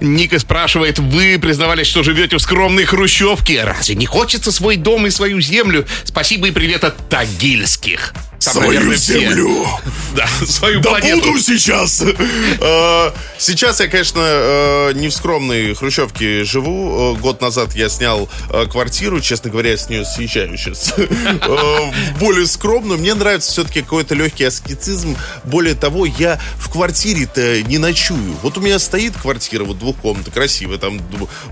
Ника 0.00 0.38
спрашивает, 0.38 0.98
вы 0.98 1.38
признавались, 1.38 1.86
что 1.86 2.02
живете 2.02 2.36
в 2.36 2.40
скромной 2.40 2.84
хрущевке. 2.84 3.64
Разве 3.64 3.94
не 3.94 4.06
хочется 4.06 4.52
свой 4.52 4.76
дом 4.76 5.06
и 5.06 5.10
свою 5.10 5.40
землю? 5.40 5.86
Спасибо 6.04 6.48
и 6.48 6.52
привет 6.52 6.84
от 6.84 7.08
Тагильских. 7.08 8.14
Там, 8.44 8.56
наверное, 8.62 8.96
все. 8.96 9.30
Да, 10.16 10.26
свою 10.46 10.82
планету. 10.82 11.38
сейчас. 11.38 12.02
Э, 12.60 13.12
Сейчас 13.38 13.80
я, 13.80 13.86
конечно, 13.88 14.20
э, 14.22 14.92
не 14.94 15.08
в 15.08 15.14
скромной 15.14 15.74
хрущевке 15.74 16.44
живу. 16.44 17.14
Э, 17.16 17.20
Год 17.20 17.40
назад 17.40 17.74
я 17.74 17.88
снял 17.88 18.28
квартиру. 18.70 19.20
Честно 19.20 19.50
говоря, 19.50 19.70
я 19.70 19.76
с 19.76 19.88
нее 19.88 20.04
съезжаю 20.04 20.56
сейчас. 20.56 20.92
Более 22.18 22.46
скромную. 22.46 22.98
Мне 22.98 23.14
нравится 23.14 23.52
все-таки 23.52 23.82
какой-то 23.82 24.14
легкий 24.14 24.44
аскетизм. 24.44 25.16
Более 25.44 25.74
того, 25.74 26.06
я 26.06 26.40
в 26.58 26.70
квартире-то 26.70 27.62
не 27.62 27.78
ночую. 27.78 28.36
Вот 28.42 28.58
у 28.58 28.60
меня 28.60 28.78
стоит 28.78 29.16
квартира, 29.16 29.64
вот 29.64 29.78
двухкомнатная, 29.78 30.32
красивая. 30.34 30.78
Там 30.78 31.00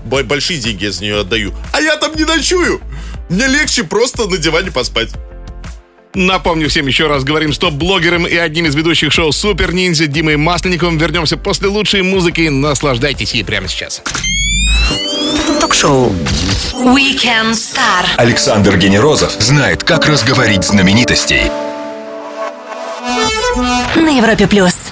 большие 0.03 0.59
деньги 0.59 0.83
я 0.85 0.91
за 0.91 1.01
нее 1.03 1.19
отдаю. 1.21 1.53
А 1.71 1.81
я 1.81 1.95
там 1.97 2.15
не 2.15 2.25
ночую. 2.25 2.81
Мне 3.29 3.47
легче 3.47 3.83
просто 3.83 4.27
на 4.27 4.37
диване 4.37 4.71
поспать. 4.71 5.09
Напомню 6.15 6.69
всем 6.69 6.87
еще 6.87 7.07
раз, 7.07 7.23
говорим 7.23 7.53
с 7.53 7.59
топ-блогером 7.59 8.25
и 8.25 8.35
одним 8.35 8.65
из 8.65 8.73
ведущих 8.73 9.11
шоу 9.11 9.31
Супер 9.31 9.73
Ниндзя 9.73 10.07
Димой 10.07 10.37
Масленниковым. 10.37 10.97
Вернемся 10.97 11.37
после 11.37 11.67
лучшей 11.67 12.01
музыки. 12.01 12.49
Наслаждайтесь 12.49 13.33
ей 13.33 13.43
прямо 13.43 13.67
сейчас. 13.67 14.01
Ток-шоу. 15.61 16.11
Weekend 16.73 17.51
Star. 17.51 18.05
Александр 18.17 18.77
Генерозов 18.77 19.33
знает, 19.39 19.83
как 19.83 20.07
разговорить 20.07 20.63
знаменитостей. 20.63 21.43
На 23.95 24.09
Европе 24.09 24.47
плюс. 24.47 24.88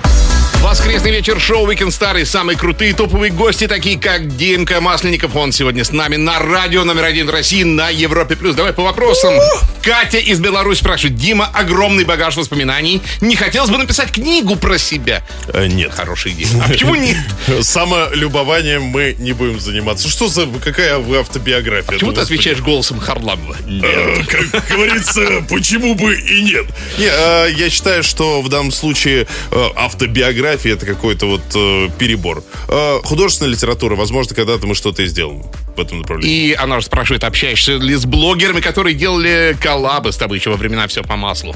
Воскресный 0.68 1.12
вечер 1.12 1.40
шоу 1.40 1.66
Star 1.72 2.22
и 2.22 2.26
самые 2.26 2.58
крутые 2.58 2.94
топовые 2.94 3.32
гости, 3.32 3.68
такие 3.68 3.98
как 3.98 4.36
Димка 4.36 4.82
Масленников. 4.82 5.34
Он 5.34 5.54
сегодня 5.54 5.86
с 5.86 5.94
нами 5.94 6.18
на 6.18 6.40
радио 6.40 6.84
номер 6.84 7.06
один 7.06 7.28
в 7.28 7.30
России 7.30 7.64
на 7.64 7.90
Европе+. 7.90 8.36
плюс. 8.36 8.54
Давай 8.54 8.74
по 8.74 8.84
вопросам. 8.84 9.34
Катя 9.82 10.18
из 10.18 10.42
Беларуси 10.42 10.80
спрашивает. 10.80 11.16
Дима, 11.16 11.50
огромный 11.54 12.04
багаж 12.04 12.36
воспоминаний. 12.36 13.02
Не 13.22 13.38
хотелось 13.38 13.70
бы 13.70 13.78
написать 13.78 14.12
книгу 14.12 14.58
про 14.58 14.78
себя? 14.78 15.24
Э, 15.54 15.68
Нет. 15.68 15.94
Хорошая 15.94 16.34
идея. 16.34 16.50
А 16.62 16.68
почему 16.68 16.96
нет? 16.96 17.16
Самолюбованием 17.62 18.82
мы 18.84 19.16
не 19.18 19.32
будем 19.32 19.62
заниматься. 19.62 20.10
Что 20.10 20.28
за 20.28 20.48
какая 20.62 20.98
вы 20.98 21.20
автобиография? 21.20 21.94
Почему 21.94 22.10
Ну, 22.10 22.18
ты 22.18 22.22
отвечаешь 22.24 22.60
голосом 22.60 23.00
Харламова? 23.00 23.56
Э, 23.66 24.24
Как 24.26 24.68
говорится, 24.68 25.46
почему 25.50 25.96
бы 25.96 26.14
и 26.20 26.42
нет? 26.42 26.66
Не, 26.98 27.08
э, 27.10 27.52
я 27.56 27.70
считаю, 27.70 28.04
что 28.04 28.42
в 28.42 28.50
данном 28.50 28.72
случае 28.72 29.28
э, 29.52 29.68
автобиография 30.58 30.74
это 30.74 30.86
какой-то 30.86 31.26
вот 31.28 31.42
э, 31.56 31.90
перебор. 31.98 32.44
Э, 32.68 33.00
Художественная 33.04 33.52
литература, 33.54 33.96
возможно, 33.96 34.36
когда-то 34.36 34.66
мы 34.68 34.76
что-то 34.76 35.04
и 35.04 35.08
сделаем 35.08 35.44
в 35.76 35.80
этом 35.80 36.00
направлении. 36.00 36.50
И 36.50 36.54
она 36.54 36.80
же 36.80 36.86
спрашивает, 36.86 37.24
общаешься 37.24 37.76
ли 37.78 37.96
с 37.96 38.06
блогерами, 38.06 38.60
которые 38.62 38.96
делали 38.96 39.56
коллабы 39.62 40.12
с 40.12 40.18
тобой 40.18 40.38
еще 40.40 40.50
во 40.50 40.58
времена 40.58 40.88
«Все 40.88 41.04
по 41.04 41.16
маслу». 41.16 41.56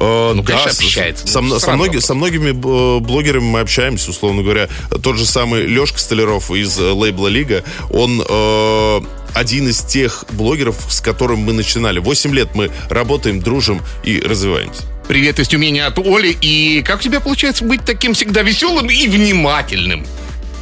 Э, 0.00 0.32
Ну, 0.34 0.42
конечно, 0.42 0.72
с- 0.72 0.80
общается. 0.80 1.26
Со, 1.26 1.40
Ну, 1.40 1.54
со 1.54 1.60
странный 1.60 1.88
многи- 1.88 2.00
со 2.00 2.14
многими 2.14 2.50
э, 2.50 3.00
блогерами 3.00 3.44
мы 3.44 3.60
общаемся, 3.60 4.10
условно 4.10 4.42
говоря. 4.42 4.68
Тот 5.02 5.16
же 5.16 5.26
самый 5.26 5.66
Лешка 5.66 5.98
Столяров 5.98 6.50
из 6.50 6.78
э, 6.78 6.90
лейбла 6.90 7.28
Лига, 7.28 7.62
он 7.90 8.22
э, 8.26 9.00
один 9.34 9.68
из 9.68 9.80
тех 9.82 10.24
блогеров, 10.32 10.76
с 10.88 11.00
которым 11.00 11.40
мы 11.40 11.52
начинали. 11.52 11.98
Восемь 11.98 12.34
лет 12.34 12.54
мы 12.54 12.70
работаем, 12.90 13.40
дружим 13.40 13.80
и 14.02 14.20
развиваемся. 14.20 14.82
Привет 15.08 15.40
из 15.40 15.48
Тюмени 15.48 15.80
от 15.80 15.98
Оли. 15.98 16.36
И 16.40 16.82
как 16.82 17.00
у 17.00 17.02
тебя 17.02 17.20
получается 17.20 17.64
быть 17.64 17.84
таким 17.84 18.14
всегда 18.14 18.42
веселым 18.42 18.88
и 18.88 19.08
внимательным? 19.08 20.06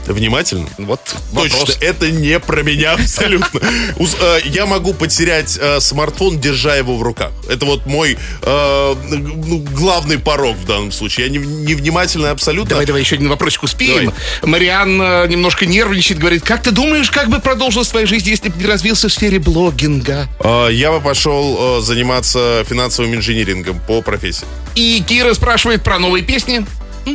Внимательно. 0.06 0.68
Вот 0.78 1.00
Точно, 1.34 1.58
вопрос. 1.58 1.78
это 1.80 2.10
не 2.10 2.38
про 2.40 2.62
меня 2.62 2.92
абсолютно. 2.98 3.60
Э, 3.60 4.38
Я 4.44 4.66
могу 4.66 4.92
потерять 4.94 5.58
э, 5.60 5.80
смартфон, 5.80 6.40
держа 6.40 6.74
его 6.76 6.96
в 6.96 7.02
руках. 7.02 7.30
Это 7.48 7.64
вот 7.66 7.86
мой 7.86 8.18
э, 8.42 8.94
ну, 9.08 9.58
главный 9.72 10.18
порог 10.18 10.56
в 10.56 10.66
данном 10.66 10.90
случае. 10.92 11.26
Я 11.26 11.32
не- 11.32 11.38
невнимательный 11.38 12.30
абсолютно. 12.30 12.70
Давай, 12.70 12.86
давай, 12.86 13.02
еще 13.02 13.16
один 13.16 13.28
вопросик 13.28 13.62
успеем. 13.62 14.12
Мариан 14.42 14.96
немножко 15.28 15.66
нервничает, 15.66 16.18
говорит, 16.18 16.42
как 16.44 16.62
ты 16.62 16.70
думаешь, 16.70 17.10
как 17.10 17.28
бы 17.28 17.38
продолжилась 17.40 17.88
твоя 17.88 18.06
жизнь, 18.06 18.28
если 18.28 18.48
бы 18.48 18.58
не 18.58 18.66
развился 18.66 19.08
в 19.08 19.12
сфере 19.12 19.38
блогинга? 19.38 20.28
Я 20.70 20.90
бы 20.92 21.00
пошел 21.00 21.80
заниматься 21.82 22.64
финансовым 22.68 23.14
инжинирингом 23.14 23.80
по 23.86 24.02
профессии. 24.02 24.46
И 24.74 25.02
Кира 25.06 25.34
спрашивает 25.34 25.82
про 25.82 25.98
новые 25.98 26.24
песни. 26.24 26.64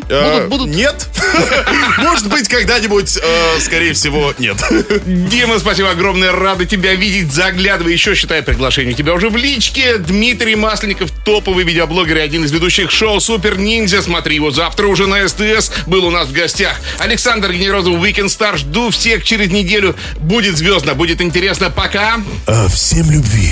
Э, 0.10 0.48
Будут, 0.48 0.50
будут. 0.50 0.76
Нет. 0.76 1.08
Может 1.98 2.28
быть, 2.30 2.48
когда-нибудь, 2.48 3.18
э, 3.22 3.60
скорее 3.60 3.94
всего, 3.94 4.34
нет. 4.38 4.58
Дима, 5.06 5.60
спасибо 5.60 5.92
огромное, 5.92 6.32
рады 6.32 6.66
тебя 6.66 6.94
видеть. 6.96 7.32
Заглядывай 7.32 7.94
еще, 7.94 8.16
считай 8.16 8.42
приглашение 8.42 8.94
у 8.94 8.98
тебя 8.98 9.14
уже 9.14 9.30
в 9.30 9.36
личке. 9.36 9.98
Дмитрий 9.98 10.56
Масленников, 10.56 11.12
топовый 11.24 11.64
видеоблогер 11.64 12.18
и 12.18 12.22
один 12.22 12.44
из 12.46 12.52
ведущих 12.52 12.92
шоу 12.92 13.20
Супер 13.20 13.58
Ниндзя. 13.58 14.02
Смотри 14.02 14.36
его 14.36 14.52
завтра 14.52 14.88
уже 14.88 15.08
на 15.08 15.28
СТС. 15.28 15.72
Был 15.88 16.06
у 16.06 16.12
нас 16.12 16.28
в 16.28 16.32
гостях. 16.32 16.76
Александр 17.00 17.52
Генерозов, 17.52 17.96
Weekend 17.96 18.26
Star. 18.28 18.58
Жду 18.58 18.90
всех 18.92 19.24
через 19.24 19.50
неделю. 19.52 19.96
Будет 20.18 20.58
звездно, 20.58 20.94
будет 20.94 21.22
интересно. 21.22 21.70
Пока. 21.70 22.18
Э, 22.48 22.68
Всем 22.68 23.10
любви. 23.12 23.52